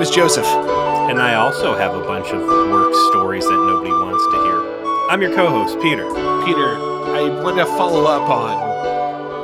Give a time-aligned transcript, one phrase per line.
[0.00, 0.46] name is Joseph.
[0.46, 5.10] And I also have a bunch of work stories that nobody wants to hear.
[5.10, 6.08] I'm your co host, Peter.
[6.42, 6.76] Peter,
[7.12, 8.56] I want to follow up on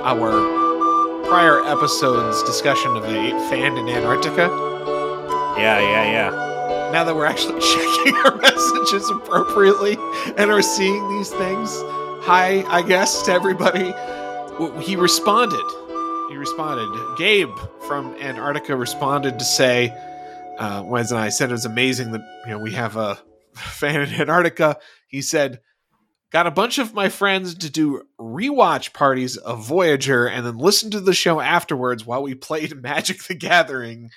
[0.03, 4.49] our prior episode's discussion of a fan in Antarctica.
[5.59, 7.61] Yeah, yeah, yeah now that we're actually
[8.07, 9.99] checking our messages appropriately
[10.39, 11.69] and are seeing these things,
[12.23, 13.93] hi, I guess, to everybody.
[14.83, 15.67] He responded.
[16.31, 16.89] He responded.
[17.19, 17.55] Gabe
[17.87, 19.93] from Antarctica responded to say,
[20.59, 23.19] uh, when I said it was amazing that you know we have a
[23.55, 24.79] fan in Antarctica.
[25.09, 25.61] He said,
[26.31, 30.91] "Got a bunch of my friends to do rewatch parties of Voyager, and then listen
[30.91, 34.11] to the show afterwards while we played Magic: The Gathering."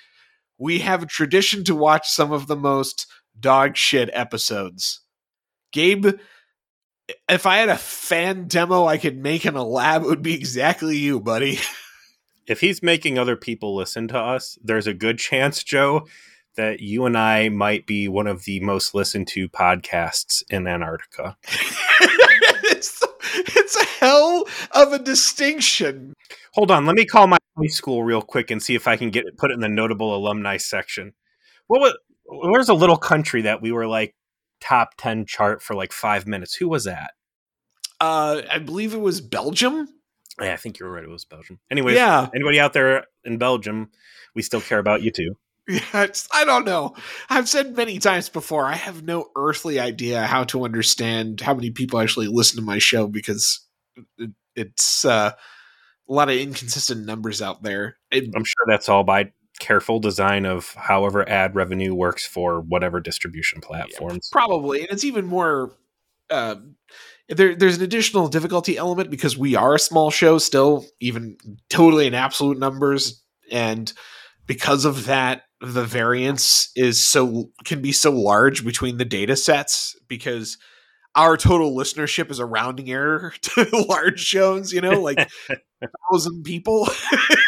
[0.60, 3.06] we have a tradition to watch some of the most
[3.38, 5.00] dog shit episodes.
[5.72, 6.18] Gabe,
[7.28, 10.34] if I had a fan demo I could make in a lab, it would be
[10.34, 11.58] exactly you, buddy.
[12.46, 16.08] If he's making other people listen to us, there's a good chance, Joe,
[16.56, 21.36] that you and I might be one of the most listened to podcasts in Antarctica.
[22.64, 23.02] it's,
[23.34, 26.14] it's a hell of a distinction.
[26.54, 29.10] Hold on, let me call my high school real quick and see if I can
[29.10, 31.12] get it put it in the notable alumni section.
[31.66, 34.14] What was where's a little country that we were like
[34.60, 36.54] top 10 chart for like 5 minutes?
[36.56, 37.12] Who was that?
[38.00, 39.88] Uh I believe it was Belgium.
[40.40, 41.04] Yeah, I think you're right.
[41.04, 41.60] It was Belgium.
[41.70, 42.28] Anyways, yeah.
[42.34, 43.90] anybody out there in Belgium,
[44.34, 45.36] we still care about you too.
[45.92, 46.96] Yeah, I don't know.
[47.28, 51.70] I've said many times before, I have no earthly idea how to understand how many
[51.70, 53.60] people actually listen to my show because
[54.18, 55.32] it, it's uh,
[56.08, 57.98] a lot of inconsistent numbers out there.
[58.10, 62.98] It, I'm sure that's all by careful design of however ad revenue works for whatever
[62.98, 64.28] distribution platforms.
[64.32, 65.72] Yeah, probably, and it's even more.
[66.28, 66.56] Uh,
[67.28, 71.36] there, there's an additional difficulty element because we are a small show still, even
[71.68, 73.92] totally in absolute numbers, and
[74.46, 79.96] because of that, the variance is so can be so large between the data sets
[80.08, 80.56] because
[81.14, 85.18] our total listenership is a rounding error to large shows, you know, like
[85.50, 86.88] a thousand people,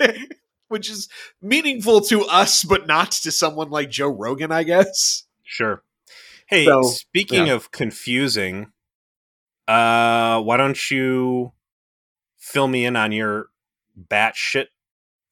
[0.68, 1.08] which is
[1.40, 5.24] meaningful to us, but not to someone like Joe Rogan, I guess.
[5.42, 5.82] Sure.
[6.46, 7.54] Hey, so, speaking yeah.
[7.54, 8.72] of confusing,
[9.68, 11.52] uh, why don't you
[12.36, 13.46] fill me in on your
[14.10, 14.66] batshit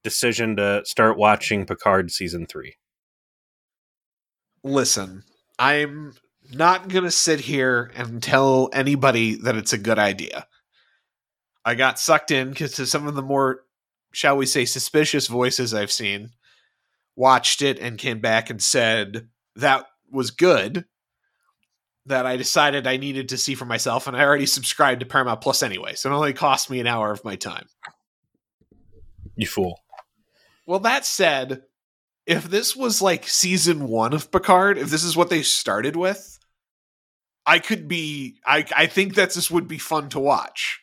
[0.02, 2.76] decision to start watching Picard season three?
[4.62, 5.24] Listen,
[5.58, 6.14] I'm
[6.52, 10.46] not going to sit here and tell anybody that it's a good idea.
[11.64, 13.60] I got sucked in because to some of the more,
[14.12, 16.30] shall we say, suspicious voices I've seen,
[17.16, 20.86] watched it and came back and said that was good.
[22.06, 25.42] That I decided I needed to see for myself, and I already subscribed to Paramount
[25.42, 27.66] Plus anyway, so it only cost me an hour of my time.
[29.36, 29.78] You fool.
[30.70, 31.64] Well, that said,
[32.26, 36.38] if this was like season one of Picard, if this is what they started with,
[37.44, 38.36] I could be.
[38.46, 40.80] I I think that this would be fun to watch.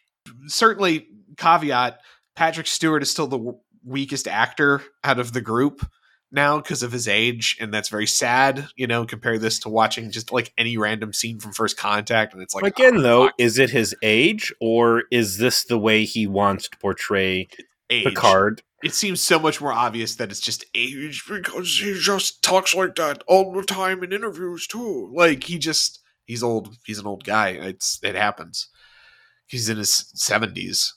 [0.48, 2.02] Certainly, caveat:
[2.36, 5.90] Patrick Stewart is still the weakest actor out of the group
[6.34, 8.68] now because of his age, and that's very sad.
[8.76, 12.44] You know, compare this to watching just like any random scene from First Contact, and
[12.44, 13.36] it's like again, oh, though, fuck.
[13.38, 17.48] is it his age or is this the way he wants to portray
[17.90, 18.06] age.
[18.06, 18.62] Picard?
[18.84, 22.96] It seems so much more obvious that it's just age because he just talks like
[22.96, 25.12] that all the time in interviews too.
[25.14, 26.76] Like he just he's old.
[26.86, 27.50] He's an old guy.
[27.50, 28.70] It's it happens.
[29.48, 30.94] He's in his seventies.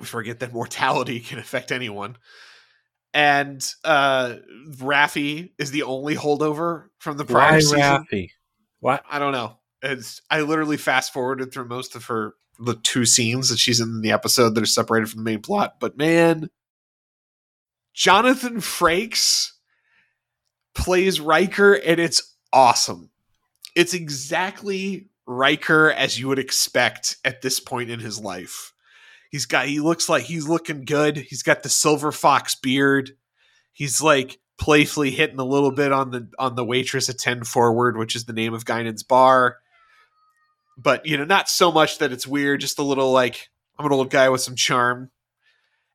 [0.00, 2.16] We forget that mortality can affect anyone.
[3.12, 4.36] And uh
[4.76, 7.78] Raffi is the only holdover from the prior Why season.
[7.78, 8.28] Raffi?
[8.80, 9.04] What?
[9.08, 9.58] I don't know.
[9.80, 14.00] It's I literally fast forwarded through most of her the two scenes that she's in
[14.00, 15.76] the episode that are separated from the main plot.
[15.80, 16.50] But man,
[17.92, 19.52] Jonathan Frakes
[20.74, 23.10] plays Riker, and it's awesome
[23.74, 28.72] it's exactly Riker as you would expect at this point in his life.
[29.30, 31.16] He's got he looks like he's looking good.
[31.16, 33.12] He's got the silver fox beard.
[33.72, 37.96] He's like playfully hitting a little bit on the on the waitress at 10 forward,
[37.96, 39.56] which is the name of Guinan's bar.
[40.76, 43.48] But you know, not so much that it's weird, just a little like
[43.78, 45.10] I'm an old guy with some charm.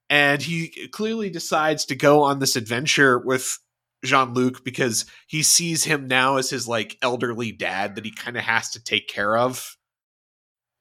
[0.09, 3.59] And he clearly decides to go on this adventure with
[4.03, 8.37] Jean Luc because he sees him now as his like elderly dad that he kind
[8.37, 9.77] of has to take care of.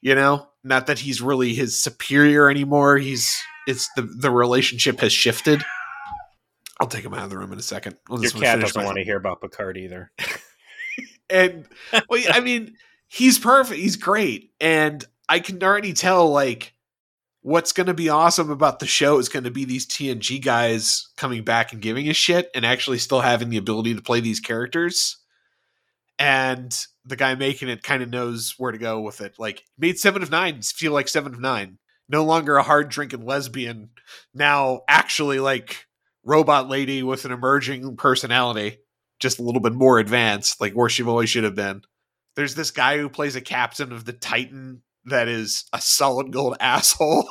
[0.00, 2.98] You know, not that he's really his superior anymore.
[2.98, 3.36] He's
[3.66, 5.62] it's the the relationship has shifted.
[6.80, 7.96] I'll take him out of the room in a second.
[8.08, 10.12] Your cat doesn't want to hear about Picard either.
[11.30, 11.66] and
[12.08, 12.76] well, I mean,
[13.08, 13.80] he's perfect.
[13.80, 14.52] He's great.
[14.60, 16.74] And I can already tell like
[17.40, 21.08] what's going to be awesome about the show is going to be these TNG guys
[21.16, 24.40] coming back and giving a shit and actually still having the ability to play these
[24.40, 25.16] characters.
[26.18, 29.34] And the guy making it kind of knows where to go with it.
[29.38, 31.78] Like made Seven of Nine feel like Seven of Nine.
[32.08, 33.90] No longer a hard drinking lesbian.
[34.34, 35.86] Now actually like
[36.24, 38.78] robot lady with an emerging personality,
[39.20, 41.82] just a little bit more advanced, like where she always should have been.
[42.38, 46.56] There's this guy who plays a captain of the Titan that is a solid gold
[46.60, 47.28] asshole.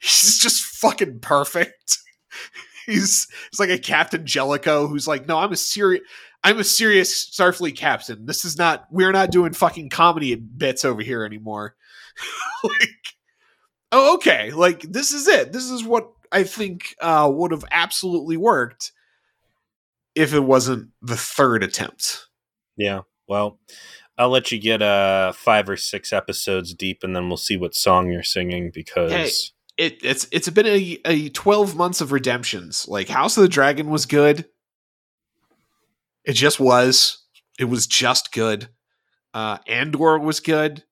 [0.00, 1.98] he's just fucking perfect.
[2.86, 6.00] He's it's like a Captain Jellicoe who's like, no, I'm a serious
[6.42, 8.24] I'm a serious Starfleet captain.
[8.24, 11.76] This is not we're not doing fucking comedy bits over here anymore.
[12.64, 13.14] like
[13.92, 15.52] oh okay, like this is it.
[15.52, 18.92] This is what I think uh, would have absolutely worked
[20.14, 22.28] if it wasn't the third attempt.
[22.78, 23.02] Yeah.
[23.30, 23.60] Well,
[24.18, 27.76] I'll let you get uh five or six episodes deep, and then we'll see what
[27.76, 29.30] song you're singing because hey,
[29.78, 32.88] it, it's it's been a, a twelve months of redemptions.
[32.88, 34.46] Like House of the Dragon was good.
[36.24, 37.24] It just was.
[37.56, 38.68] It was just good.
[39.32, 40.82] Uh, Andor was good.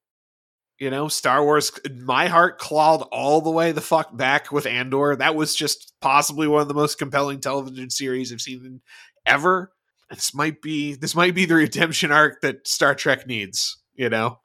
[0.78, 1.72] You know, Star Wars.
[1.92, 5.16] My heart clawed all the way the fuck back with Andor.
[5.16, 8.80] That was just possibly one of the most compelling television series I've seen
[9.26, 9.72] ever
[10.10, 14.40] this might be this might be the redemption arc that Star Trek needs, you know.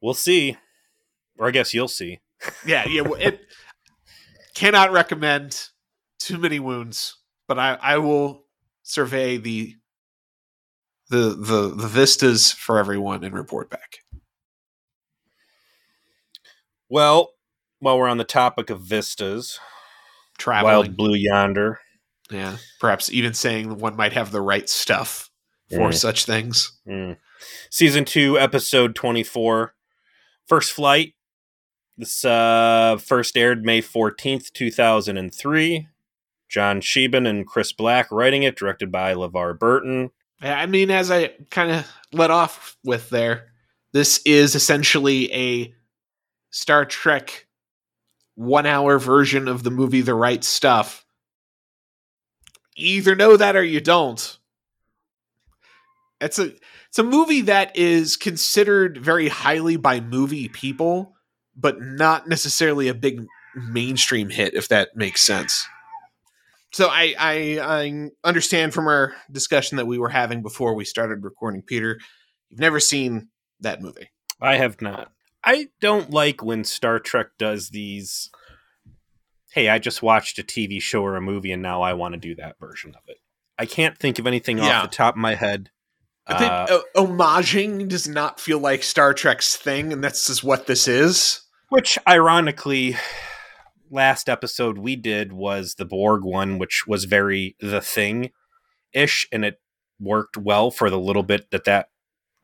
[0.00, 0.56] We'll see.
[1.38, 2.20] Or I guess you'll see.
[2.66, 3.40] yeah, yeah, it
[4.54, 5.68] cannot recommend
[6.18, 7.16] too many wounds,
[7.46, 8.44] but I I will
[8.82, 9.76] survey the
[11.08, 13.98] the the the vistas for everyone and report back.
[16.88, 17.30] Well,
[17.78, 19.58] while we're on the topic of vistas,
[20.38, 21.78] traveling, Wild Blue Yonder,
[22.32, 25.30] yeah, perhaps even saying one might have the right stuff
[25.70, 25.94] for mm.
[25.94, 26.78] such things.
[26.88, 27.16] Mm.
[27.70, 29.74] Season two, episode twenty-four,
[30.46, 31.14] First Flight.
[31.96, 35.88] This uh, first aired May fourteenth, two thousand and three.
[36.48, 40.10] John Shiban and Chris Black writing it, directed by LeVar Burton.
[40.40, 43.52] I mean, as I kind of let off with there,
[43.92, 45.74] this is essentially a
[46.50, 47.46] Star Trek
[48.34, 51.01] one hour version of the movie The Right Stuff
[52.82, 54.38] either know that or you don't.
[56.20, 56.52] It's a
[56.88, 61.14] it's a movie that is considered very highly by movie people,
[61.56, 63.24] but not necessarily a big
[63.56, 65.66] mainstream hit, if that makes sense.
[66.72, 71.24] So I, I I understand from our discussion that we were having before we started
[71.24, 71.98] recording, Peter,
[72.48, 73.28] you've never seen
[73.60, 74.10] that movie.
[74.40, 75.12] I have not.
[75.44, 78.30] I don't like when Star Trek does these
[79.52, 82.20] hey, I just watched a TV show or a movie and now I want to
[82.20, 83.18] do that version of it.
[83.58, 84.80] I can't think of anything yeah.
[84.80, 85.70] off the top of my head.
[86.26, 90.44] I think uh, uh, homaging does not feel like Star Trek's thing, and that's just
[90.44, 91.42] what this is.
[91.68, 92.96] Which, ironically,
[93.90, 98.30] last episode we did was the Borg one, which was very the thing
[98.92, 99.60] ish, and it
[99.98, 101.88] worked well for the little bit that that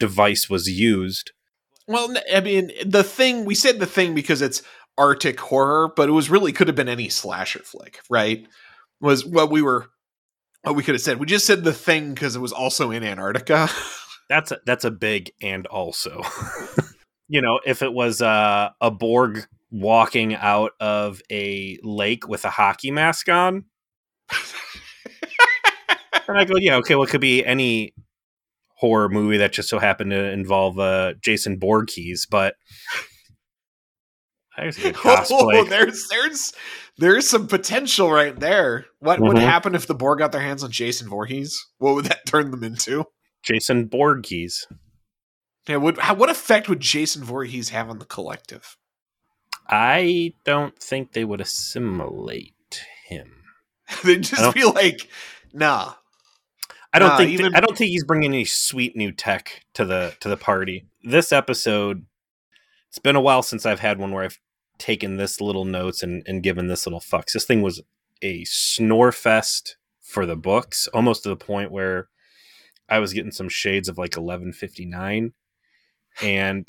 [0.00, 1.32] device was used.
[1.86, 4.62] Well, I mean, the thing we said the thing because it's
[4.98, 8.46] Arctic horror, but it was really could have been any slasher flick, right?
[9.00, 9.86] Was what we were
[10.62, 11.20] what we could have said.
[11.20, 13.68] We just said the thing because it was also in Antarctica.
[14.28, 16.22] that's a, that's a big and also.
[17.28, 22.50] you know, if it was uh, a Borg walking out of a lake with a
[22.50, 23.64] hockey mask on.
[26.28, 27.94] and I go, yeah, okay, well, it could be any
[28.74, 32.54] horror movie that just so happened to involve uh, Jason Voorhees, but
[35.04, 36.52] Oh, there's there's
[36.98, 38.86] there's some potential right there.
[38.98, 39.28] What mm-hmm.
[39.28, 41.66] would happen if the Borg got their hands on Jason Voorhees?
[41.78, 43.04] What would that turn them into?
[43.42, 44.66] Jason Borges.
[45.68, 48.76] Yeah, would how, what effect would Jason Voorhees have on the collective?
[49.68, 52.54] I don't think they would assimilate
[53.06, 53.44] him.
[54.04, 55.08] They'd just be like,
[55.52, 55.94] "Nah."
[56.92, 59.62] I don't nah, think even- th- I don't think he's bringing any sweet new tech
[59.74, 60.86] to the to the party.
[61.04, 62.06] This episode,
[62.88, 64.38] it's been a while since I've had one where I've
[64.78, 67.32] taken this little notes and, and given this little fucks.
[67.32, 67.82] This thing was
[68.22, 72.08] a snore fest for the books, almost to the point where
[72.88, 75.32] I was getting some shades of like 1159.
[76.22, 76.68] And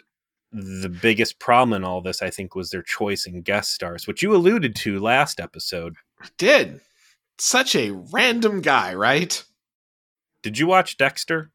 [0.52, 4.22] the biggest problem in all this, I think, was their choice in guest stars, which
[4.22, 5.96] you alluded to last episode.
[6.22, 6.82] I did.
[7.38, 9.44] Such a random guy, right?
[10.44, 11.52] Did you watch Dexter?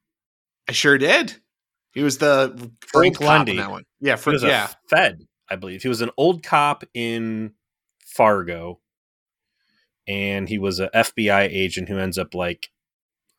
[0.68, 1.36] I sure did.
[1.92, 3.56] He was the Frank Lundy.
[3.56, 3.84] that one.
[4.00, 4.68] Yeah, for, yeah.
[4.88, 5.26] Fed.
[5.50, 5.82] I believe.
[5.82, 7.52] He was an old cop in
[8.04, 8.80] Fargo,
[10.06, 12.70] and he was a FBI agent who ends up like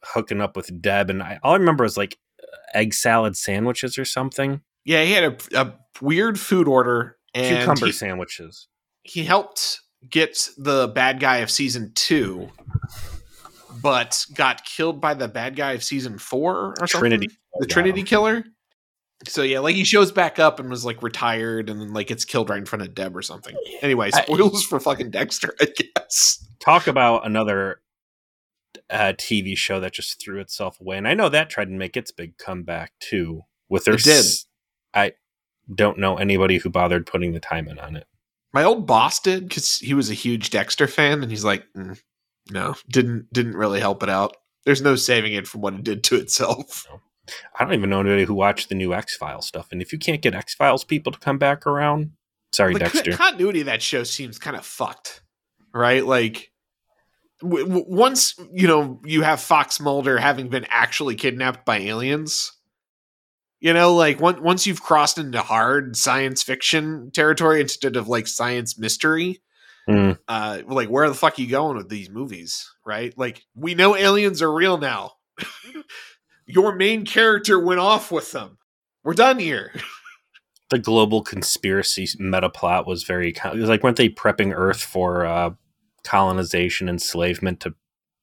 [0.04, 1.10] hooking up with Deb.
[1.10, 4.62] And I, all I remember is like uh, egg salad sandwiches or something.
[4.84, 8.68] Yeah, he had a, a weird food order and cucumber he, sandwiches.
[9.04, 12.50] He helped get the bad guy of season two,
[13.82, 17.28] but got killed by the bad guy of season four or Trinity.
[17.28, 17.38] something.
[17.60, 18.44] The Trinity killer.
[19.28, 22.26] So yeah, like he shows back up and was like retired, and then like gets
[22.26, 23.56] killed right in front of Deb or something.
[23.82, 26.46] Anyway, spoilers I, for fucking Dexter, I guess.
[26.60, 27.82] Talk about another
[28.90, 31.96] uh, TV show that just threw itself away, and I know that tried to make
[31.96, 33.44] its big comeback too.
[33.70, 34.26] With their, it did.
[34.94, 35.14] I
[35.74, 38.06] don't know anybody who bothered putting the time in on it.
[38.54, 42.00] My old boss did because he was a huge Dexter fan, and he's like, mm,
[42.52, 44.36] no, didn't didn't really help it out.
[44.66, 46.86] There's no saving it from what it did to itself.
[46.90, 47.02] No.
[47.58, 49.68] I don't even know anybody who watched the new X Files stuff.
[49.72, 52.12] And if you can't get X Files people to come back around,
[52.52, 53.12] sorry, the Dexter.
[53.12, 55.22] The continuity of that show seems kind of fucked,
[55.74, 56.06] right?
[56.06, 56.52] Like,
[57.42, 62.52] w- w- once you know you have Fox Mulder having been actually kidnapped by aliens,
[63.60, 68.28] you know, like one, once you've crossed into hard science fiction territory instead of like
[68.28, 69.42] science mystery.
[69.90, 70.18] Mm.
[70.28, 73.16] Uh, like where the fuck are you going with these movies, right?
[73.18, 75.12] Like we know aliens are real now.
[76.46, 78.58] your main character went off with them.
[79.04, 79.72] We're done here.
[80.70, 85.26] the global conspiracy meta plot was very it was like weren't they prepping Earth for
[85.26, 85.52] uh,
[86.04, 87.76] colonization, enslavement to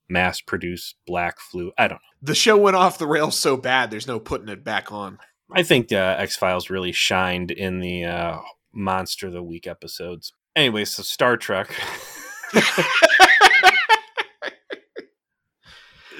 [0.09, 1.73] mass produce black flu?
[1.79, 1.99] I don't know.
[2.23, 3.91] The show went off the rails so bad.
[3.91, 5.19] There's no putting it back on.
[5.50, 8.38] I think uh, X Files really shined in the uh,
[8.73, 10.33] Monster of the Week episodes.
[10.57, 11.75] Anyway, so Star Trek.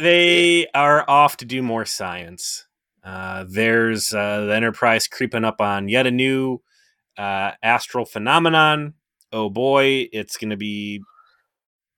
[0.03, 2.67] they are off to do more science.
[3.05, 6.61] Uh, there's uh, the Enterprise creeping up on yet a new
[7.17, 8.95] uh, astral phenomenon.
[9.33, 11.03] Oh boy, it's going to be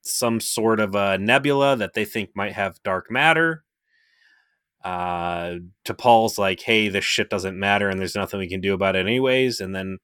[0.02, 3.64] some sort of a nebula that they think might have dark matter.
[4.84, 5.56] Uh,
[5.96, 9.06] Paul's like, hey, this shit doesn't matter and there's nothing we can do about it
[9.06, 9.60] anyways.
[9.60, 9.98] And then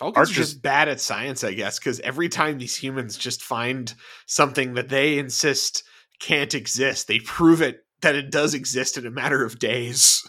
[0.00, 3.94] Vulcans are just bad at science, I guess, because every time these humans just find
[4.26, 5.84] something that they insist
[6.20, 7.08] can't exist.
[7.08, 10.28] They prove it that it does exist in a matter of days.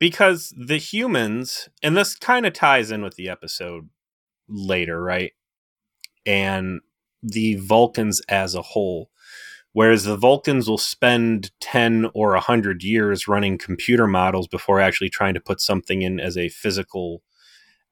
[0.00, 3.88] Because the humans, and this kind of ties in with the episode
[4.48, 5.32] later, right?
[6.26, 6.80] And
[7.22, 9.10] the Vulcans as a whole.
[9.72, 15.34] Whereas the Vulcans will spend 10 or 100 years running computer models before actually trying
[15.34, 17.22] to put something in as a physical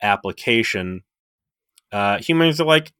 [0.00, 1.02] application.
[1.90, 2.92] Uh, humans are like,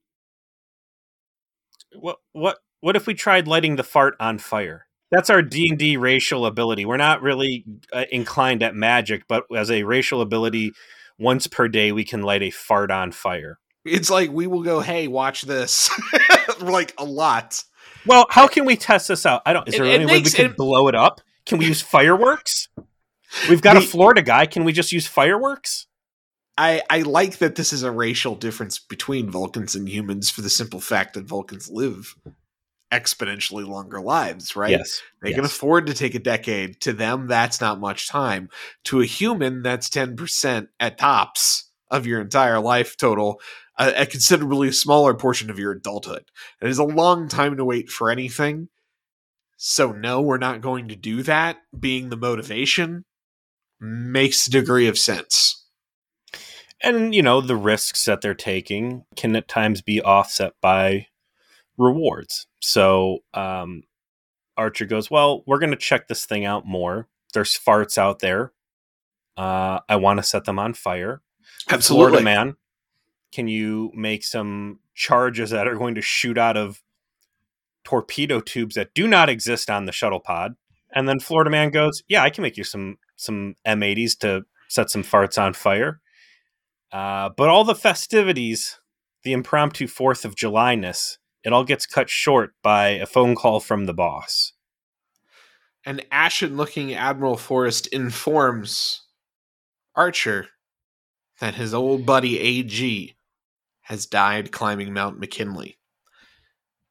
[1.94, 4.86] what, what, what if we tried lighting the fart on fire?
[5.10, 6.84] That's our D and D racial ability.
[6.84, 10.72] We're not really uh, inclined at magic, but as a racial ability,
[11.18, 13.58] once per day we can light a fart on fire.
[13.84, 15.90] It's like we will go, "Hey, watch this,"
[16.60, 17.62] like a lot.
[18.04, 19.42] Well, how can we test this out?
[19.46, 19.68] I don't.
[19.68, 21.20] Is there it, any it way we can it, blow it up?
[21.46, 22.68] Can we use fireworks?
[23.48, 24.46] We've got the, a Florida guy.
[24.46, 25.86] Can we just use fireworks?
[26.58, 30.50] I, I like that this is a racial difference between Vulcans and humans for the
[30.50, 32.14] simple fact that Vulcans live
[32.92, 34.70] exponentially longer lives, right?
[34.70, 35.00] Yes.
[35.22, 35.36] They yes.
[35.36, 36.80] can afford to take a decade.
[36.82, 38.50] To them, that's not much time.
[38.84, 43.40] To a human, that's 10% at tops of your entire life total,
[43.78, 46.24] a, a considerably smaller portion of your adulthood.
[46.60, 48.68] It is a long time to wait for anything.
[49.56, 51.58] So, no, we're not going to do that.
[51.78, 53.04] Being the motivation
[53.80, 55.66] makes a degree of sense.
[56.82, 61.06] And, you know, the risks that they're taking can at times be offset by
[61.82, 62.46] rewards.
[62.60, 63.82] So um,
[64.56, 67.08] Archer goes, Well, we're going to check this thing out more.
[67.34, 68.52] There's farts out there.
[69.36, 71.22] Uh, I want to set them on fire.
[71.70, 72.08] Absolutely.
[72.10, 72.56] Florida man,
[73.32, 76.82] can you make some charges that are going to shoot out of
[77.84, 80.54] torpedo tubes that do not exist on the shuttle pod?
[80.94, 84.90] And then Florida man goes, Yeah, I can make you some some M80s to set
[84.90, 86.00] some farts on fire.
[86.92, 88.78] Uh, but all the festivities,
[89.22, 93.60] the impromptu Fourth of July ness, it all gets cut short by a phone call
[93.60, 94.52] from the boss.
[95.84, 99.02] An ashen looking Admiral Forrest informs
[99.96, 100.48] Archer
[101.40, 103.16] that his old buddy AG
[103.82, 105.76] has died climbing Mount McKinley.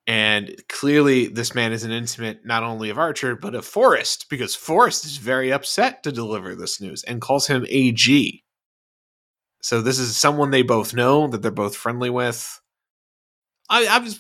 [0.08, 4.55] And clearly, this man is an intimate not only of Archer, but of Forrest, because
[4.55, 8.43] Forrest is very upset to deliver this news and calls him AG.
[9.62, 12.61] So, this is someone they both know, that they're both friendly with.
[13.72, 14.20] I, I was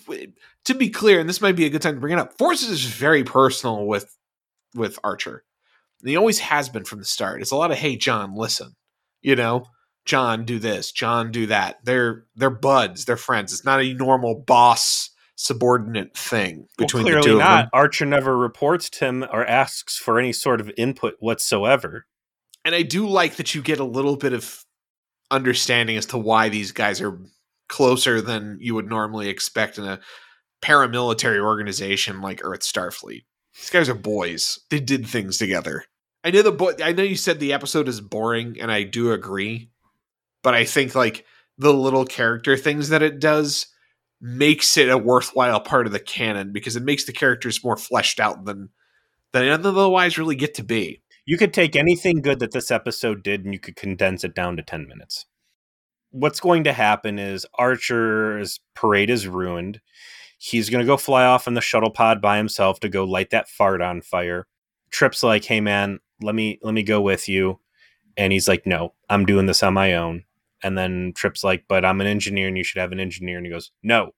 [0.65, 2.37] to be clear, and this might be a good time to bring it up.
[2.37, 4.17] Forrest is very personal with
[4.73, 5.43] with Archer.
[5.99, 7.41] And he always has been from the start.
[7.41, 8.75] It's a lot of hey John, listen.
[9.21, 9.65] You know,
[10.05, 11.79] John do this, John do that.
[11.83, 13.53] They're they're buds, they're friends.
[13.53, 17.69] It's not a normal boss subordinate thing between well, the two not.
[17.73, 22.05] Archer never reports to him or asks for any sort of input whatsoever.
[22.63, 24.63] and I do like that you get a little bit of
[25.31, 27.19] understanding as to why these guys are
[27.71, 29.99] closer than you would normally expect in a
[30.61, 33.23] paramilitary organization like Earth Starfleet.
[33.55, 34.59] These guys are boys.
[34.69, 35.85] They did things together.
[36.23, 36.73] I know the boy.
[36.83, 39.71] I know you said the episode is boring, and I do agree.
[40.43, 41.25] But I think like
[41.57, 43.67] the little character things that it does
[44.19, 48.19] makes it a worthwhile part of the canon because it makes the characters more fleshed
[48.19, 48.69] out than
[49.31, 51.01] than otherwise really get to be.
[51.25, 54.57] You could take anything good that this episode did and you could condense it down
[54.57, 55.25] to 10 minutes.
[56.11, 59.81] What's going to happen is Archer's parade is ruined.
[60.37, 63.29] He's going to go fly off in the shuttle pod by himself to go light
[63.31, 64.47] that fart on fire.
[64.89, 67.59] Trip's like, "Hey man, let me let me go with you."
[68.17, 70.25] And he's like, "No, I'm doing this on my own."
[70.63, 73.45] And then Trip's like, "But I'm an engineer and you should have an engineer." And
[73.45, 74.13] he goes, "No,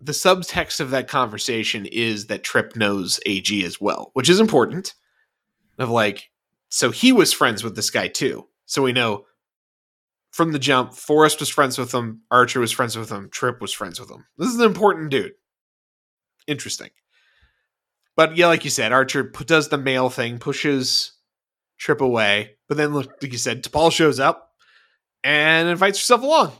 [0.00, 4.94] the subtext of that conversation is that Trip knows AG as well, which is important.
[5.78, 6.30] Of like,
[6.68, 8.48] so he was friends with this guy too.
[8.66, 9.26] So we know
[10.30, 13.72] from the jump, Forrest was friends with him, Archer was friends with him, Trip was
[13.72, 14.26] friends with him.
[14.38, 15.32] This is an important dude.
[16.46, 16.90] Interesting.
[18.16, 21.12] But yeah, like you said, Archer does the male thing, pushes
[21.78, 24.52] Trip away, but then, like you said, T'Pol shows up
[25.24, 26.52] and invites herself along.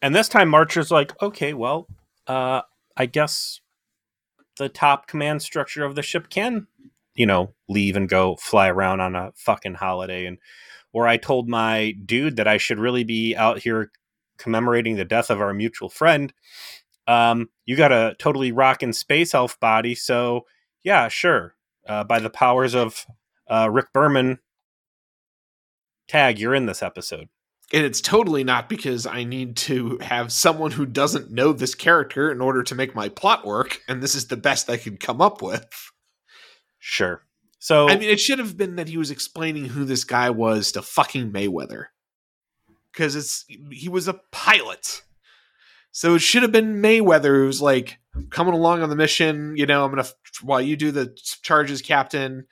[0.00, 1.86] And this time, Archer's like, okay, well,
[2.26, 2.62] uh,
[2.96, 3.60] I guess
[4.58, 6.66] the top command structure of the ship can,
[7.14, 10.26] you know, leave and go fly around on a fucking holiday.
[10.26, 10.38] And
[10.94, 13.90] or I told my dude that I should really be out here
[14.38, 16.32] commemorating the death of our mutual friend.
[17.06, 20.46] Um, you got a totally rocking space elf body, so
[20.82, 21.54] yeah, sure.
[21.86, 23.04] Uh, by the powers of
[23.46, 24.38] uh, Rick Berman,
[26.08, 27.28] tag, you're in this episode
[27.74, 32.30] and it's totally not because I need to have someone who doesn't know this character
[32.30, 35.20] in order to make my plot work, and this is the best I could come
[35.20, 35.66] up with.
[36.78, 37.23] Sure.
[37.64, 40.72] So I mean, it should have been that he was explaining who this guy was
[40.72, 41.86] to fucking Mayweather,
[42.92, 45.02] because it's he was a pilot.
[45.90, 47.96] So it should have been Mayweather who's like
[48.28, 49.56] coming along on the mission.
[49.56, 50.06] You know, I'm gonna
[50.42, 52.46] while you do the charges, Captain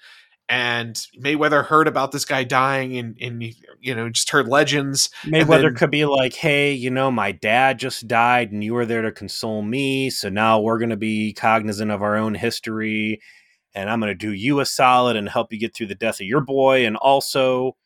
[0.49, 3.43] and Mayweather heard about this guy dying and, and
[3.81, 5.11] you know just heard legends.
[5.25, 8.87] Mayweather then, could be like, "Hey, you know, my dad just died, and you were
[8.87, 10.09] there to console me.
[10.09, 13.21] So now we're going to be cognizant of our own history,
[13.75, 16.21] and I'm going to do you a solid and help you get through the death
[16.21, 16.87] of your boy.
[16.87, 17.77] And also,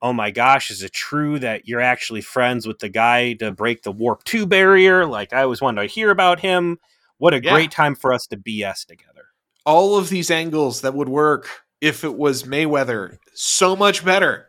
[0.00, 3.82] oh my gosh, is it true that you're actually friends with the guy to break
[3.82, 5.06] the warp two barrier?
[5.06, 6.78] Like I always wanted to hear about him.
[7.18, 7.52] What a yeah.
[7.52, 9.26] great time for us to BS together."
[9.64, 11.48] All of these angles that would work
[11.80, 14.48] if it was Mayweather so much better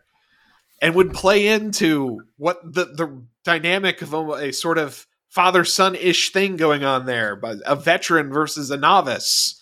[0.82, 5.96] and would play into what the the dynamic of a, a sort of father son
[5.96, 9.60] ish thing going on there, but a veteran versus a novice.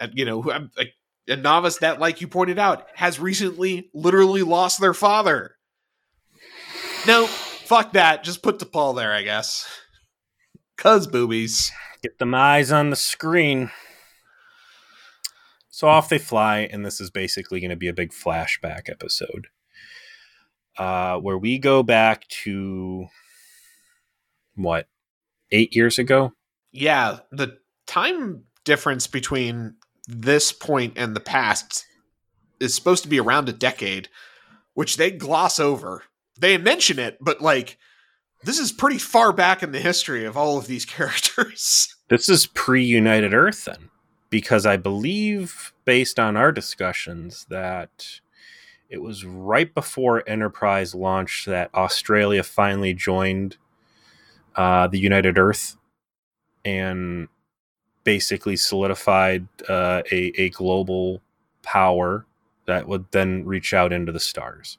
[0.00, 0.86] And, you know, a,
[1.28, 5.56] a novice that, like you pointed out, has recently literally lost their father.
[7.06, 8.24] No, fuck that.
[8.24, 9.68] Just put T'Pol there, I guess.
[10.76, 11.70] Cuz boobies.
[12.02, 13.70] Get them eyes on the screen.
[15.68, 19.48] So off they fly, and this is basically going to be a big flashback episode
[20.76, 23.06] uh, where we go back to
[24.56, 24.88] what
[25.50, 26.32] eight years ago.
[26.72, 29.76] Yeah, the time difference between
[30.10, 31.86] this point and the past
[32.58, 34.08] is supposed to be around a decade,
[34.74, 36.04] which they gloss over.
[36.38, 37.78] They mention it, but like
[38.42, 41.94] this is pretty far back in the history of all of these characters.
[42.08, 43.90] This is pre United Earth, then
[44.30, 48.20] because I believe, based on our discussions, that
[48.88, 53.56] it was right before Enterprise launched that Australia finally joined
[54.56, 55.76] uh, the United Earth
[56.64, 57.28] and
[58.04, 61.20] basically solidified uh, a, a global
[61.62, 62.26] power
[62.66, 64.78] that would then reach out into the stars.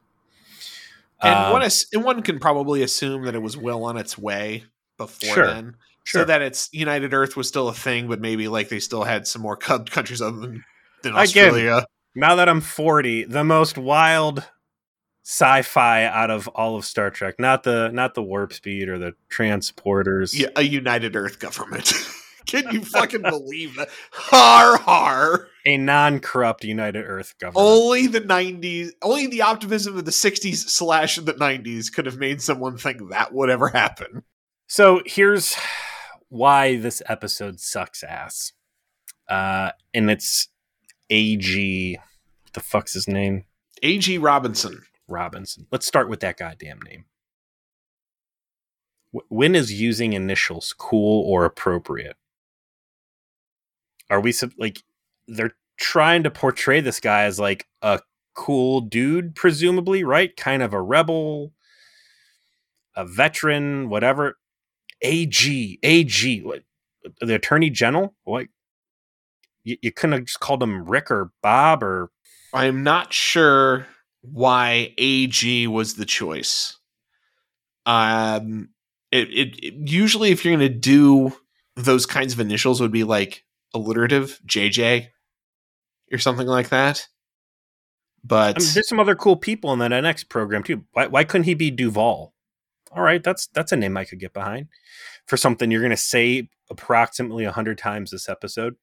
[1.22, 4.64] And um, one, and one can probably assume that it was well on its way
[4.98, 5.48] before sure.
[5.48, 5.76] then.
[6.04, 6.22] Sure.
[6.22, 9.28] So that it's United Earth was still a thing, but maybe like they still had
[9.28, 10.64] some more countries other than,
[11.04, 11.74] than Australia.
[11.74, 14.44] Again, now that I'm 40, the most wild
[15.24, 19.14] sci-fi out of all of Star Trek, not the not the warp speed or the
[19.30, 20.38] transporters.
[20.38, 21.94] Yeah, a United Earth government.
[22.52, 23.90] Can you fucking believe that?
[24.12, 25.48] Har har.
[25.66, 27.66] A non-corrupt United Earth government.
[27.66, 32.42] Only the '90s, only the optimism of the '60s slash the '90s could have made
[32.42, 34.24] someone think that would ever happen.
[34.68, 35.56] So here's
[36.30, 38.54] why this episode sucks ass.
[39.30, 40.48] Uh, and it's
[41.10, 41.98] AG.
[42.44, 43.46] What the fuck's his name?
[43.84, 44.82] AG Robinson.
[45.08, 45.68] Robinson.
[45.72, 47.06] Let's start with that goddamn name.
[49.12, 52.16] when is using initials cool or appropriate?
[54.12, 54.84] Are we like
[55.28, 58.02] they're trying to portray this guy as like a
[58.36, 60.36] cool dude, presumably, right?
[60.36, 61.54] Kind of a rebel,
[62.96, 64.38] a veteran, whatever.
[65.02, 66.64] AG, AG, what,
[67.22, 68.14] the attorney general?
[68.24, 68.48] What?
[69.64, 72.12] You, you couldn't have just called him Rick or Bob or.
[72.54, 73.88] I'm not sure
[74.22, 76.78] why AG was the choice.
[77.86, 78.70] Um,
[79.12, 81.34] it, it, it usually if you're going to do
[81.76, 85.08] those kinds of initials would be like alliterative JJ
[86.12, 87.08] or something like that.
[88.24, 90.86] But I mean, there's some other cool people in that NX program too.
[90.92, 92.34] Why, why couldn't he be Duval?
[92.92, 94.68] All right, that's that's a name I could get behind
[95.26, 98.76] for something you're going to say approximately a hundred times this episode.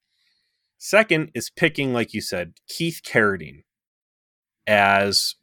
[0.79, 3.64] Second is picking, like you said, Keith Carradine
[4.66, 5.35] as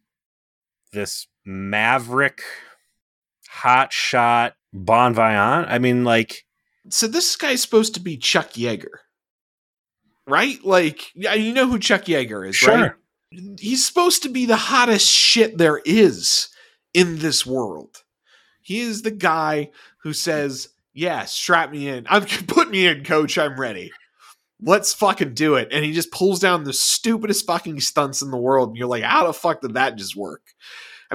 [0.93, 2.41] this maverick,
[3.49, 5.67] hot shot bon vivant.
[5.69, 6.45] I mean, like,
[6.89, 8.99] so this guy's supposed to be Chuck Yeager,
[10.27, 10.63] right?
[10.63, 12.73] Like, you know who Chuck Yeager is, sure.
[12.73, 12.91] right?
[13.59, 16.49] He's supposed to be the hottest shit there is
[16.93, 18.03] in this world.
[18.61, 19.71] He is the guy
[20.03, 22.05] who says, "Yeah, strap me in.
[22.09, 23.37] I'm put me in, coach.
[23.37, 23.91] I'm ready."
[24.61, 25.69] let's fucking do it.
[25.71, 28.69] And he just pulls down the stupidest fucking stunts in the world.
[28.69, 30.41] And you're like, how the fuck did that just work?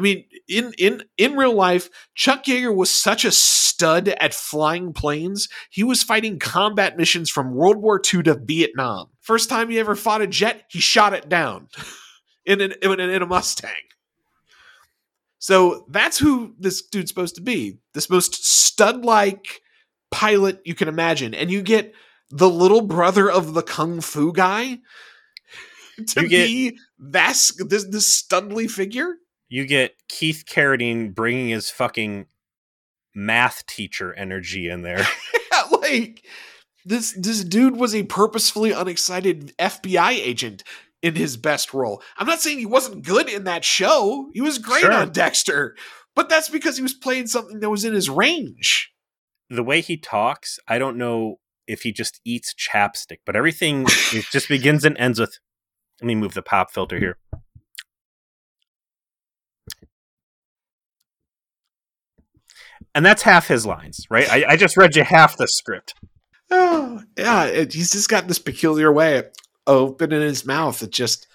[0.00, 4.94] I mean, in in in real life, Chuck Yeager was such a stud at flying
[4.94, 5.50] planes.
[5.68, 9.10] He was fighting combat missions from World War II to Vietnam.
[9.20, 11.68] First time he ever fought a jet, he shot it down
[12.46, 13.74] in an, in, in a Mustang.
[15.38, 17.76] So that's who this dude's supposed to be.
[17.92, 19.60] This most stud like
[20.10, 21.34] pilot you can imagine.
[21.34, 21.92] And you get
[22.30, 24.78] the little brother of the kung fu guy
[26.08, 29.16] to get, be that's this this studly figure.
[29.50, 32.26] You get Keith Carradine bringing his fucking
[33.14, 35.04] math teacher energy in there.
[35.82, 36.24] like
[36.84, 40.62] this this dude was a purposefully unexcited FBI agent
[41.02, 42.02] in his best role.
[42.16, 44.30] I'm not saying he wasn't good in that show.
[44.32, 44.92] He was great sure.
[44.92, 45.76] on Dexter,
[46.14, 48.92] but that's because he was playing something that was in his range.
[49.48, 53.86] The way he talks, I don't know if he just eats chapstick, but everything
[54.30, 55.38] just begins and ends with.
[56.00, 57.18] Let me move the pop filter here.
[62.94, 64.30] And that's half his lines, right?
[64.30, 65.94] I, I just read you half the script.
[66.50, 67.44] Oh, yeah.
[67.44, 69.26] It, he's just got this peculiar way of
[69.66, 70.82] opening his mouth.
[70.82, 71.26] It just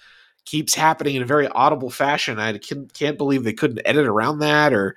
[0.44, 2.38] keeps happening in a very audible fashion.
[2.38, 4.96] I can't, can't believe they couldn't edit around that or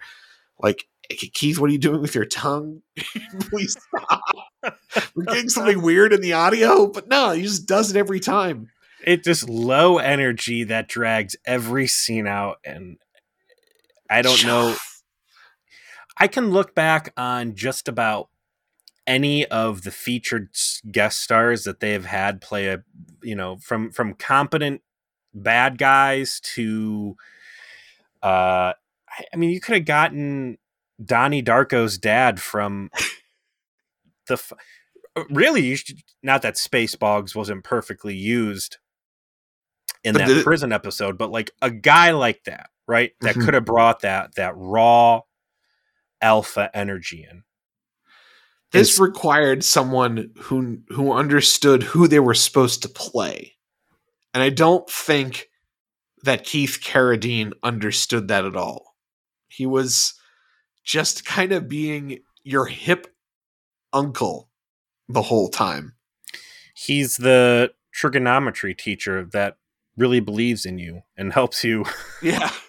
[0.62, 2.84] like Keith, what are you doing with your tongue?
[3.50, 4.22] Please stop.
[5.16, 8.70] We're getting something weird in the audio, but no, he just does it every time.
[9.04, 12.98] It just low energy that drags every scene out, and
[14.10, 14.76] I don't know.
[16.20, 18.30] I can look back on just about
[19.08, 20.50] any of the featured
[20.92, 22.84] guest stars that they have had play a,
[23.24, 24.82] you know, from from competent
[25.34, 27.16] bad guys to,
[28.22, 28.74] uh,
[29.34, 30.58] I mean, you could have gotten
[31.04, 32.92] Donnie Darko's dad from
[34.28, 34.34] the.
[34.34, 34.54] F-
[35.16, 38.78] uh, really, should, not that Space Spaceballs wasn't perfectly used
[40.04, 43.12] in but that the, prison episode, but like a guy like that, right?
[43.22, 43.46] That mm-hmm.
[43.46, 45.22] could have brought that that raw
[46.22, 47.44] alpha energy in.
[48.72, 53.56] This it's, required someone who who understood who they were supposed to play.
[54.34, 55.50] And I don't think
[56.24, 58.96] that Keith Carradine understood that at all.
[59.48, 60.14] He was
[60.84, 63.08] just kind of being your hip
[63.92, 64.50] uncle
[65.08, 65.96] the whole time.
[66.76, 69.58] He's the trigonometry teacher that
[69.98, 71.86] really believes in you and helps you.
[72.22, 72.52] Yeah.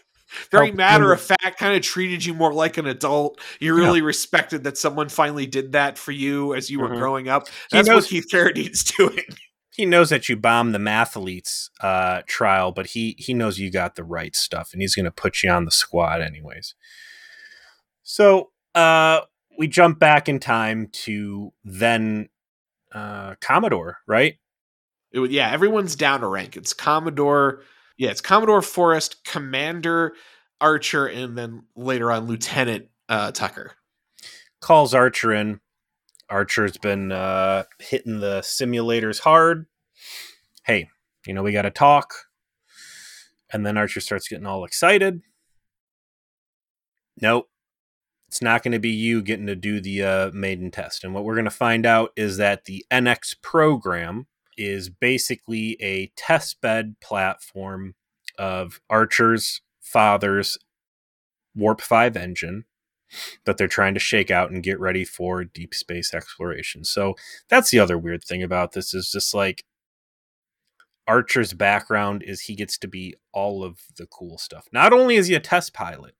[0.51, 3.41] Very matter of fact, kind of treated you more like an adult.
[3.59, 4.07] You really yeah.
[4.07, 6.99] respected that someone finally did that for you as you were mm-hmm.
[6.99, 7.49] growing up.
[7.71, 9.25] That's knows, what Keith Carradine's doing.
[9.73, 13.95] He knows that you bombed the mathletes uh, trial, but he he knows you got
[13.95, 16.75] the right stuff, and he's going to put you on the squad anyways.
[18.03, 19.21] So uh,
[19.59, 22.29] we jump back in time to then
[22.93, 24.35] uh, Commodore, right?
[25.13, 26.57] It, yeah, everyone's down a rank.
[26.57, 27.63] It's Commodore.
[28.01, 30.15] Yeah, it's Commodore Forrest, Commander
[30.59, 33.73] Archer, and then later on Lieutenant uh, Tucker.
[34.63, 35.61] Calls Archer in.
[36.31, 39.67] Archer's been uh, hitting the simulators hard.
[40.65, 40.89] Hey,
[41.27, 42.15] you know, we got to talk.
[43.53, 45.21] And then Archer starts getting all excited.
[47.21, 47.51] Nope
[48.31, 51.03] it's not going to be you getting to do the uh, maiden test.
[51.03, 54.29] And what we're going to find out is that the NX program
[54.61, 57.95] is basically a test bed platform
[58.39, 60.59] of Archer's father's
[61.55, 62.65] Warp 5 engine
[63.45, 66.85] that they're trying to shake out and get ready for deep space exploration.
[66.85, 67.15] So
[67.49, 69.65] that's the other weird thing about this is just like
[71.09, 74.67] Archer's background is he gets to be all of the cool stuff.
[74.73, 76.15] Not only is he a test pilot,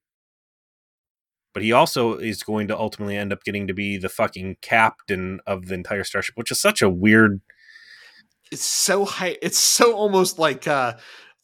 [1.53, 5.41] but he also is going to ultimately end up getting to be the fucking captain
[5.47, 7.41] of the entire starship, which is such a weird.
[8.51, 9.37] It's so high.
[9.43, 10.95] It's so almost like uh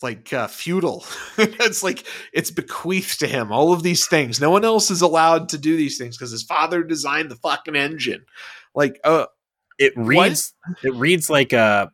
[0.03, 1.05] like uh, feudal.
[1.39, 3.53] it's like it's bequeathed to him.
[3.53, 4.41] All of these things.
[4.41, 7.77] No one else is allowed to do these things because his father designed the fucking
[7.77, 8.25] engine.
[8.75, 9.27] Like, uh,
[9.79, 10.55] it reads.
[10.67, 10.85] What?
[10.85, 11.91] It reads like a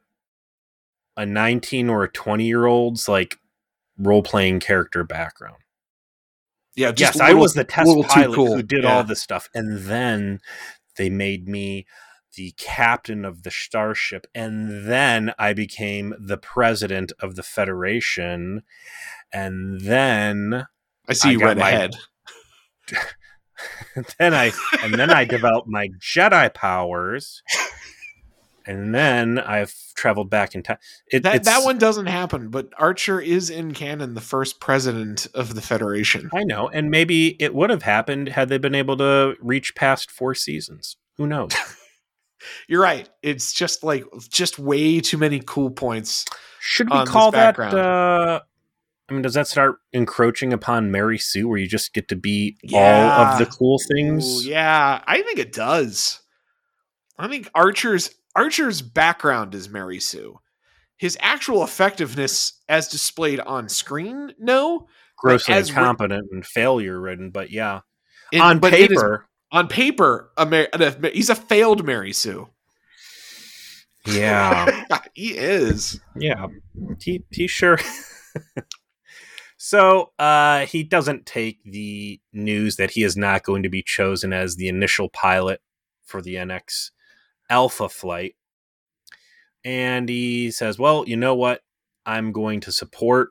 [1.17, 3.39] a nineteen or a twenty year old's like
[3.99, 5.59] role playing character background.
[6.75, 8.57] Yeah, yes, little, I was the test pilot cool.
[8.57, 8.97] who did yeah.
[8.97, 10.41] all this stuff, and then
[10.97, 11.87] they made me
[12.35, 18.63] the captain of the starship, and then I became the president of the Federation,
[19.33, 20.67] and then
[21.09, 21.95] I see I you right my, ahead.
[24.19, 27.43] then I and then I developed my Jedi powers.
[28.65, 30.79] And then I've traveled back in time.
[31.11, 35.55] It, that that one doesn't happen, but Archer is in canon the first president of
[35.55, 36.31] the Federation.
[36.33, 40.11] I know, and maybe it would have happened had they been able to reach past
[40.11, 40.97] four seasons.
[41.17, 41.53] Who knows?
[42.69, 43.09] You're right.
[43.23, 46.25] It's just like just way too many cool points.
[46.61, 47.59] Should we call that?
[47.59, 48.41] Uh,
[49.09, 52.57] I mean, does that start encroaching upon Mary Sue, where you just get to be
[52.63, 53.17] yeah.
[53.19, 54.47] all of the cool things?
[54.47, 56.21] Ooh, yeah, I think it does.
[57.19, 60.39] I think Archer's Archer's background is Mary Sue.
[60.97, 64.87] His actual effectiveness, as displayed on screen, no,
[65.19, 67.31] grossly incompetent and failure ridden.
[67.31, 67.81] But yeah,
[68.31, 72.49] in, on but paper, on paper, a, he's a failed Mary Sue.
[74.07, 74.85] Yeah,
[75.15, 76.01] he is.
[76.17, 76.47] Yeah,
[77.01, 77.79] he he sure.
[79.59, 84.33] so uh, he doesn't take the news that he is not going to be chosen
[84.33, 85.61] as the initial pilot
[86.05, 86.91] for the NX
[87.51, 88.35] Alpha flight,
[89.65, 91.61] and he says, "Well, you know what?
[92.07, 93.29] I'm going to support